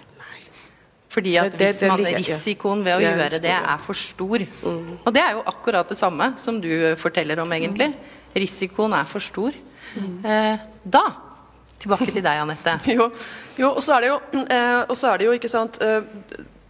[1.14, 4.40] Fordi at Det- det- det risikoen ved å Ja, gjøre det er for stor.
[5.06, 7.94] Og det er jo akkurat det samme som du forteller om, egentlig.
[8.36, 9.54] Risikoen er for stor.
[10.26, 10.58] Eh,
[10.90, 11.04] da
[11.84, 12.80] Tilbake til deg, Anette.
[12.96, 13.12] Jo,
[13.60, 16.02] jo og så er det jo, eh, og så er det jo ikke sant eh,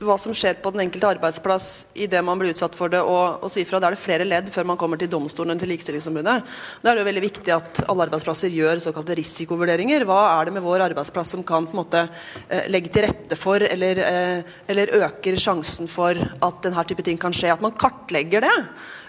[0.08, 3.52] hva som skjer på den enkelte arbeidsplass idet man blir utsatt for det, og, og
[3.52, 3.80] si fra.
[3.82, 6.36] Da er det flere ledd før man kommer til domstolen enn til Likestillingsombudet.
[6.84, 10.08] Da er det jo veldig viktig at alle arbeidsplasser gjør såkalte risikovurderinger.
[10.10, 12.04] Hva er det med vår arbeidsplass som kan på en måte
[12.48, 17.22] eh, legge til rette for, eller, eh, eller øker sjansen for at denne type ting
[17.22, 17.54] kan skje?
[17.56, 18.58] At man kartlegger det.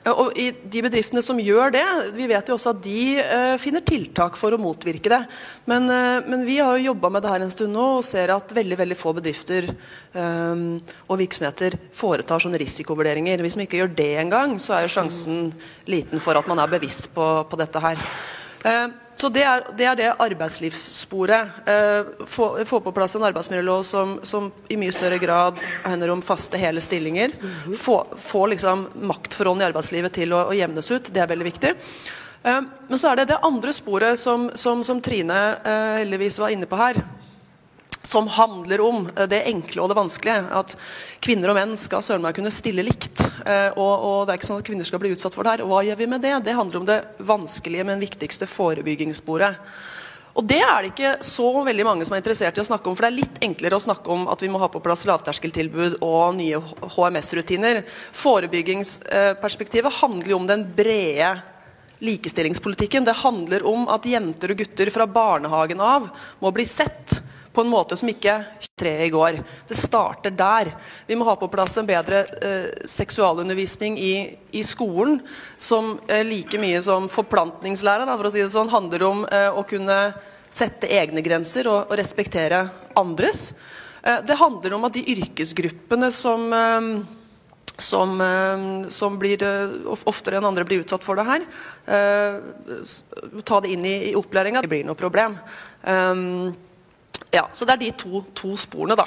[0.05, 1.85] Ja, Og i De bedriftene som gjør det,
[2.17, 5.21] vi vet jo også at de eh, finner tiltak for å motvirke det.
[5.71, 8.35] Men, eh, men vi har jo jobba med det her en stund nå og ser
[8.35, 9.71] at veldig veldig få bedrifter
[10.13, 13.41] um, og virksomheter foretar sånne risikovurderinger.
[13.45, 15.49] Hvis man ikke gjør det engang, så er jo sjansen
[15.89, 18.05] liten for at man er bevisst på, på dette her.
[18.65, 18.87] Eh,
[19.17, 21.53] så det er, det er det arbeidslivssporet.
[21.71, 26.23] Eh, få, få på plass en arbeidsmiljølov som, som i mye større grad handler om
[26.25, 27.37] faste, hele stillinger.
[27.79, 31.13] Få, få liksom maktforholdene i arbeidslivet til å, å jevnes ut.
[31.15, 31.75] Det er veldig viktig.
[32.43, 36.55] Eh, men så er det det andre sporet som, som, som Trine eh, heldigvis var
[36.57, 37.01] inne på her
[38.15, 40.45] som handler om eh, det enkle og det vanskelige.
[40.55, 40.77] At
[41.25, 43.27] kvinner og menn skal søren meg kunne stille likt.
[43.43, 45.67] Eh, og, og det er ikke sånn at kvinner skal bli utsatt for det her.
[45.69, 46.37] Hva gjør vi med det?
[46.47, 49.59] Det handler om det vanskelige, men viktigste forebyggingssporet.
[50.35, 52.97] Og det er det ikke så veldig mange som er interessert i å snakke om.
[52.97, 56.01] For det er litt enklere å snakke om at vi må ha på plass lavterskeltilbud
[56.03, 56.59] og nye
[56.97, 57.85] HMS-rutiner.
[58.19, 61.37] Forebyggingsperspektivet handler jo om den brede
[62.05, 63.07] likestillingspolitikken.
[63.07, 66.11] Det handler om at jenter og gutter fra barnehagen av
[66.43, 67.21] må bli sett
[67.55, 68.37] på en måte som ikke
[68.79, 69.39] tre i går.
[69.69, 70.73] Det starter der.
[71.07, 74.15] Vi må ha på plass en bedre eh, seksualundervisning i,
[74.51, 75.21] i skolen,
[75.57, 79.63] som eh, like mye som forplantningslære for å si det sånn, handler om eh, å
[79.69, 79.99] kunne
[80.55, 82.67] sette egne grenser og, og respektere
[82.99, 83.53] andres.
[84.03, 86.91] Eh, det handler om at de yrkesgruppene som eh,
[87.79, 89.71] som, eh, som blir, eh,
[90.07, 91.43] oftere enn andre blir utsatt for det her.
[91.87, 92.41] Eh,
[93.43, 94.63] ta det inn i, i opplæringa.
[94.63, 95.37] Det blir noe problem.
[95.83, 96.55] Um,
[97.35, 99.07] ja, så det er de to, to sporene, da.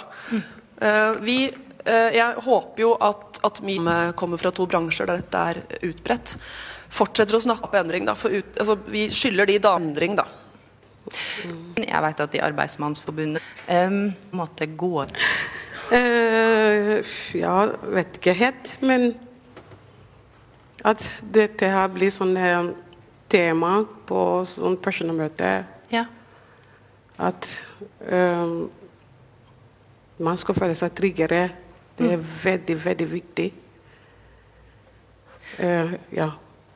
[0.77, 1.37] Eh, vi,
[1.85, 3.77] eh, jeg håper jo at, at vi
[4.19, 6.35] kommer fra to bransjer der dette er utbredt,
[6.93, 8.07] fortsetter å snakke opp endring.
[8.07, 10.27] Da, for ut, altså, vi skylder de da endring, da.
[11.79, 16.97] Jeg vet at i Arbeidsmannsforbundet um, måtte gå uh,
[17.31, 17.53] ja,
[17.95, 19.13] vet ikke helt, men
[20.83, 22.69] at dette her blir sånn eh,
[23.31, 24.19] tema på
[24.51, 25.63] sånn personalmøte Ja.
[27.17, 27.47] At
[28.05, 28.57] eh,
[30.23, 31.43] man skal føle seg tryggere.
[31.97, 33.47] Det er veldig, veldig viktig.
[35.57, 36.27] Uh, ja.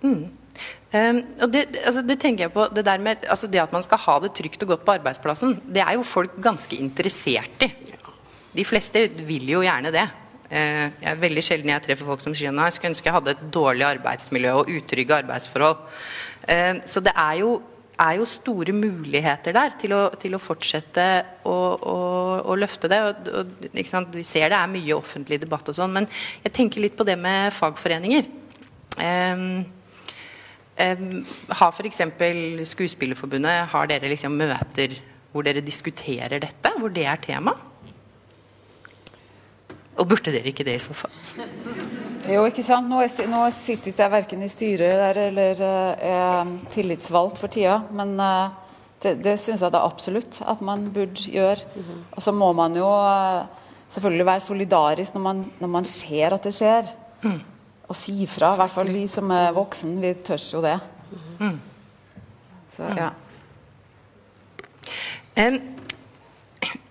[0.02, 3.84] Um, og det, altså det tenker jeg på Det der med altså det at man
[3.86, 7.70] skal ha det trygt og godt på arbeidsplassen, det er jo folk ganske interessert i.
[8.56, 10.08] De fleste vil jo gjerne det.
[10.52, 13.18] Uh, jeg er veldig sjelden jeg treffer folk som sier at jeg skulle ønske jeg
[13.20, 15.86] hadde et dårlig arbeidsmiljø og utrygge arbeidsforhold.
[16.48, 17.54] Uh, så det er jo,
[18.02, 21.06] er jo store muligheter der til å, til å fortsette
[21.48, 21.98] å, å,
[22.50, 23.02] å løfte det.
[23.08, 23.52] Og, og?
[23.72, 26.10] Vi ser det er mye offentlig debatt og sånn, men
[26.44, 28.30] jeg tenker litt på det med fagforeninger.
[28.98, 29.64] Um,
[30.76, 31.06] um,
[31.62, 32.02] har f.eks.
[32.74, 34.98] Skuespillerforbundet Har dere liksom møter
[35.32, 36.74] hvor dere diskuterer dette?
[36.76, 37.56] Hvor det er tema?
[39.96, 41.14] Og burde dere ikke det i så fall?
[42.30, 42.90] Jo, ikke sant.
[42.90, 47.80] Nå, er, nå sitter jeg verken i styret der eller eh, er tillitsvalgt for tida,
[47.96, 51.82] men eh, det, det syns jeg da absolutt at man burde gjøre.
[52.14, 53.42] Og så må man jo eh,
[53.92, 56.94] selvfølgelig være solidarisk når man, når man ser at det skjer.
[57.92, 58.54] Og si ifra.
[58.54, 60.78] I hvert fall vi som er voksen, vi tør jo det.
[62.72, 63.10] Så, ja.
[65.42, 65.58] Em,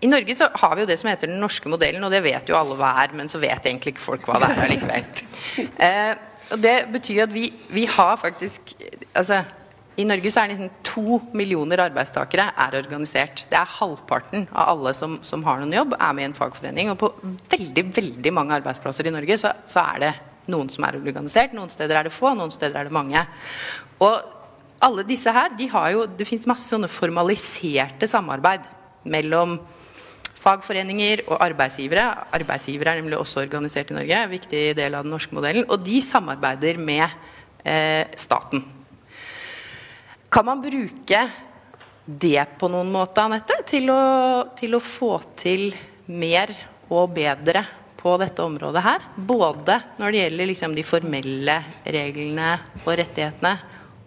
[0.00, 2.48] I Norge så har vi jo det som heter den norske modellen, og det vet
[2.50, 5.06] jo alle hva er, men så vet egentlig ikke folk hva det er allikevel.
[5.80, 6.12] Eh,
[6.50, 8.72] og det betyr at vi, vi har faktisk
[9.14, 9.42] altså,
[10.00, 13.44] I Norge så er nesten to millioner arbeidstakere er organisert.
[13.50, 16.90] Det er halvparten av alle som, som har noen jobb, er med i en fagforening.
[16.90, 17.12] Og på
[17.52, 20.12] veldig veldig mange arbeidsplasser i Norge så, så er det
[20.50, 21.54] noen som er organisert.
[21.54, 23.22] Noen steder er det få, noen steder er det mange.
[24.02, 24.18] Og
[24.82, 28.66] alle disse her, de har jo, Det fins masse sånne formaliserte samarbeid
[29.04, 29.58] mellom
[30.40, 32.06] fagforeninger og arbeidsgivere.
[32.36, 35.66] Arbeidsgivere er nemlig også organisert i Norge, en viktig del av den norske modellen.
[35.68, 37.06] Og de samarbeider med
[37.64, 38.64] eh, staten.
[40.30, 41.24] Kan man bruke
[42.06, 44.00] det på noen måte, Anette, til å,
[44.58, 45.70] til å få til
[46.10, 46.52] mer
[46.90, 47.64] og bedre
[48.00, 49.08] på dette området her?
[49.16, 53.56] Både når det gjelder liksom de formelle reglene og rettighetene,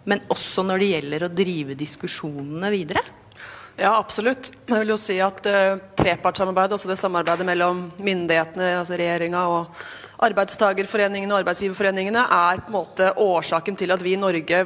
[0.04, 3.04] men også når det gjelder å drive diskusjonene videre?
[3.74, 4.52] Ja, absolutt.
[4.68, 9.80] Jeg vil jo si at uh, trepartssamarbeidet, altså det samarbeidet mellom myndighetene, altså regjeringa og
[10.22, 14.60] arbeidstagerforeningene og arbeidsgiverforeningene, er på en måte årsaken til at vi i Norge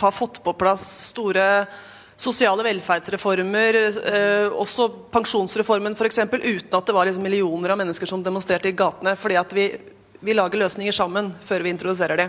[0.00, 1.46] har fått på plass store
[2.18, 3.78] sosiale velferdsreformer,
[4.10, 8.74] eh, også pensjonsreformen f.eks., uten at det var liksom millioner av mennesker som demonstrerte i
[8.74, 9.68] gatene, fordi at vi,
[10.18, 12.28] vi lager løsninger sammen før vi introduserer det.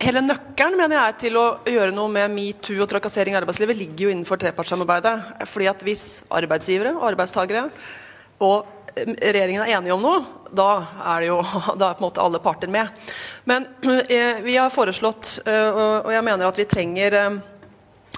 [0.00, 4.06] Hele nøkkelen mener jeg, til å gjøre noe med metoo og trakassering i arbeidslivet ligger
[4.06, 5.12] jo innenfor trepartssamarbeidet.
[5.50, 7.66] Fordi at Hvis arbeidsgivere og arbeidstakere
[8.40, 10.22] og eh, regjeringen er enige om noe,
[10.56, 10.70] da
[11.12, 11.38] er, det jo,
[11.80, 12.88] da er på en måte alle parter med.
[13.44, 17.18] Men eh, vi har foreslått, eh, og jeg mener at vi trenger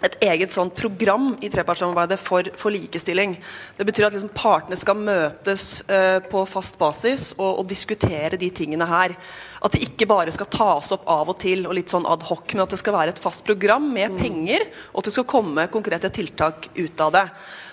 [0.02, 3.36] et eget sånt program i trepartssamarbeidet for, for, likestilling.
[3.76, 8.50] Det betyr at liksom partene skal møtes uh, på fast basis og, og, diskutere de
[8.50, 9.14] tingene her.
[9.62, 12.44] At det ikke bare skal tas opp av og til og litt sånn ad hoc,
[12.52, 14.20] men at det skal være et fast program med mm.
[14.20, 17.26] penger, og at det skal komme konkrete tiltak ut av det.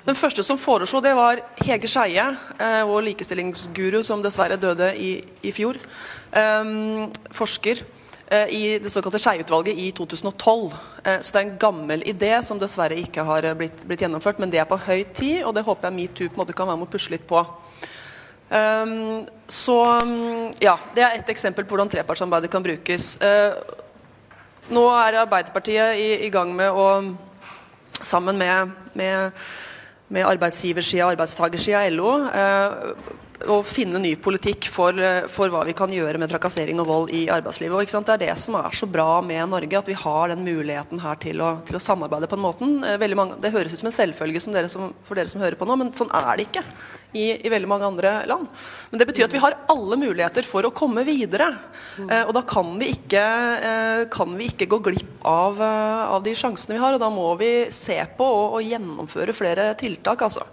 [0.05, 2.29] Den første som foreslo det, var Hege Skeie,
[2.61, 5.81] uh, vår likestillingsguru som dessverre døde i, i fjor.
[6.29, 7.98] Um, forsker Eh,
[8.29, 10.73] i det såkalte Skei-utvalget i 2012.
[11.03, 14.37] Eh, så det er en gammel idé som dessverre ikke har eh, blitt, blitt gjennomført,
[14.41, 16.69] men det er på høy tid, og det håper jeg metoo på en måte kan
[16.69, 17.41] være med å pusle litt på.
[18.49, 23.11] Um, så mm, ja, Det er ett eksempel på hvordan trepartssamarbeidet kan brukes.
[24.69, 26.87] Nå er Arbeiderpartiet i, i, gang med å,
[28.01, 29.45] sammen med, med,
[30.13, 32.13] med arbeidsgiversida og arbeidstagersida, LO,
[33.47, 37.13] å finne ny politikk for, eh, for, hva vi kan gjøre med trakassering og vold
[37.15, 37.71] i arbeidslivet.
[37.71, 40.99] Og, det er det som er så bra med Norge, at vi har den muligheten
[40.99, 42.83] her til å, til å samarbeide på en måten.
[42.83, 42.97] Eh,
[43.39, 45.77] det høres ut som en selvfølge som dere som, for dere som hører på nå,
[45.79, 46.65] men sånn er det ikke
[47.13, 48.49] i, i, veldig mange andre land.
[48.91, 51.53] Men det betyr at vi har alle muligheter for å komme videre.
[52.09, 53.23] Eh, og da kan vi ikke,
[54.11, 57.53] kan vi ikke gå glipp av, av, de sjansene vi har, og da må vi
[57.73, 60.45] se på og, og gjennomføre flere tiltak, altså.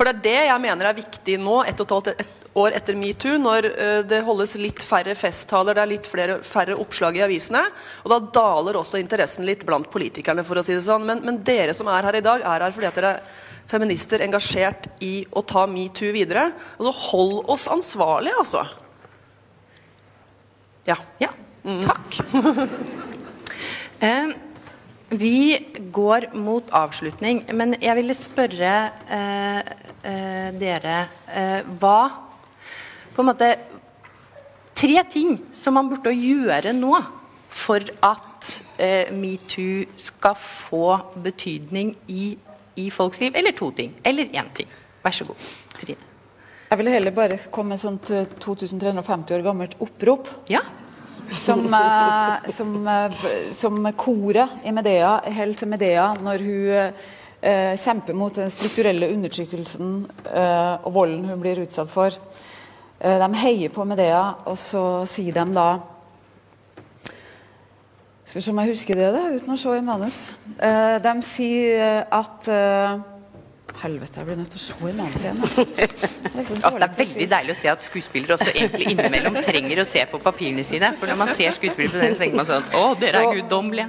[0.00, 2.96] For det er det jeg mener er viktig nå, ett og et halvt år etter
[2.96, 7.22] metoo, når uh, det holdes litt færre festtaler, det er litt flere, færre oppslag i
[7.26, 7.60] avisene.
[8.06, 11.04] Og da daler også interessen litt blant politikerne, for å si det sånn.
[11.04, 14.24] Men, men dere som er her i dag, er her fordi at dere er feminister
[14.24, 16.48] engasjert i å ta metoo videre.
[16.80, 18.64] Altså hold oss ansvarlige, altså.
[20.88, 20.96] Ja.
[21.20, 21.34] ja.
[21.60, 21.84] Mm.
[21.84, 22.22] Takk.
[24.00, 24.38] um,
[25.10, 25.58] Vi
[25.90, 28.74] går mot avslutning, men jeg ville spørre
[29.10, 29.70] eh,
[30.06, 31.98] eh, dere eh, hva
[33.16, 33.48] På en måte
[34.80, 36.94] Tre ting som man burde gjøre nå
[37.50, 40.84] for at eh, metoo skal få
[41.20, 42.30] betydning i,
[42.78, 43.34] i, folks liv.
[43.36, 43.92] Eller to ting.
[44.06, 44.70] Eller én ting.
[45.02, 46.06] Vær så god, Trine.
[46.70, 48.08] Jeg ville heller bare komme med sånt
[48.40, 50.30] 2350 år gammelt opprop.
[50.48, 50.62] Ja
[51.32, 53.12] som, eh, som, eh,
[53.52, 56.92] som koret i Medea helt til Medea når hun
[57.42, 59.92] eh, kjemper mot den strukturelle undertrykkelsen
[60.34, 62.16] eh, og volden hun blir utsatt for.
[63.00, 65.70] Eh, de heier på Medea, og så sier de da
[68.24, 70.18] Skal vi se om jeg husker det, da, uten å se i manus.
[70.62, 72.46] Eh, de sier at
[73.80, 75.38] Helvete, jeg blir nødt til å se i manuset igjen.
[75.40, 75.64] Altså.
[75.76, 79.86] Det, er det er veldig deilig å se at skuespillere også egentlig innimellom trenger å
[79.88, 80.92] se på papirene sine.
[80.98, 83.88] For når man ser skuespillere på den, så tenker man sånn Å, dere er guddommelige.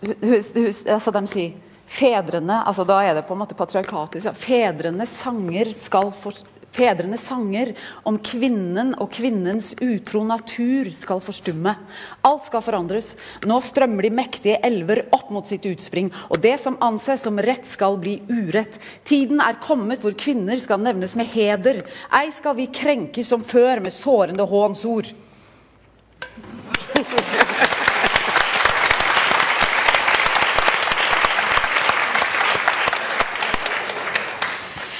[0.00, 1.56] Altså, de sier
[1.90, 4.28] fedrene altså Da er det på en måte patriarkatet.
[4.38, 6.36] Fedrenes sanger skal for,
[6.70, 7.72] Fedrenes sanger
[8.06, 11.74] om kvinnen og kvinnens utro natur skal forstumme.
[12.26, 13.14] Alt skal forandres.
[13.48, 17.66] Nå strømmer de mektige elver opp mot sitt utspring, og det som anses som rett,
[17.66, 18.78] skal bli urett.
[19.06, 21.82] Tiden er kommet hvor kvinner skal nevnes med heder.
[22.16, 25.10] Ei skal vi krenkes som før med sårende hånsord.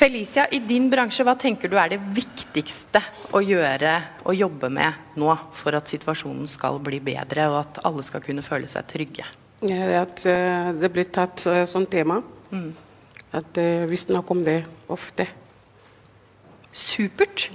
[0.01, 3.03] Felicia, i din bransje, hva tenker du er det viktigste
[3.37, 3.91] å gjøre
[4.25, 8.41] og jobbe med nå for at situasjonen skal bli bedre, og at alle skal kunne
[8.41, 9.27] føle seg trygge?
[9.61, 12.17] At eh, det blir tatt uh, som tema.
[13.37, 14.57] At uh, vi snakker om det
[14.89, 15.29] ofte.
[16.73, 17.51] Supert.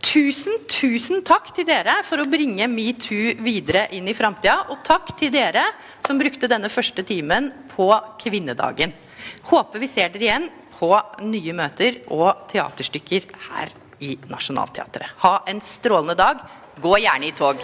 [0.00, 4.70] Tusen, tusen takk til dere for å bringe metoo videre inn i framtida.
[4.72, 5.68] Og takk til dere
[6.00, 7.92] som brukte denne første timen på
[8.24, 8.96] kvinnedagen.
[9.52, 10.52] Håper vi ser dere igjen
[10.84, 10.92] på
[11.24, 13.72] nye møter og teaterstykker her
[14.04, 15.16] i Nationaltheatret.
[15.24, 16.44] Ha en strålende dag.
[16.82, 17.62] Gå gjerne i tog.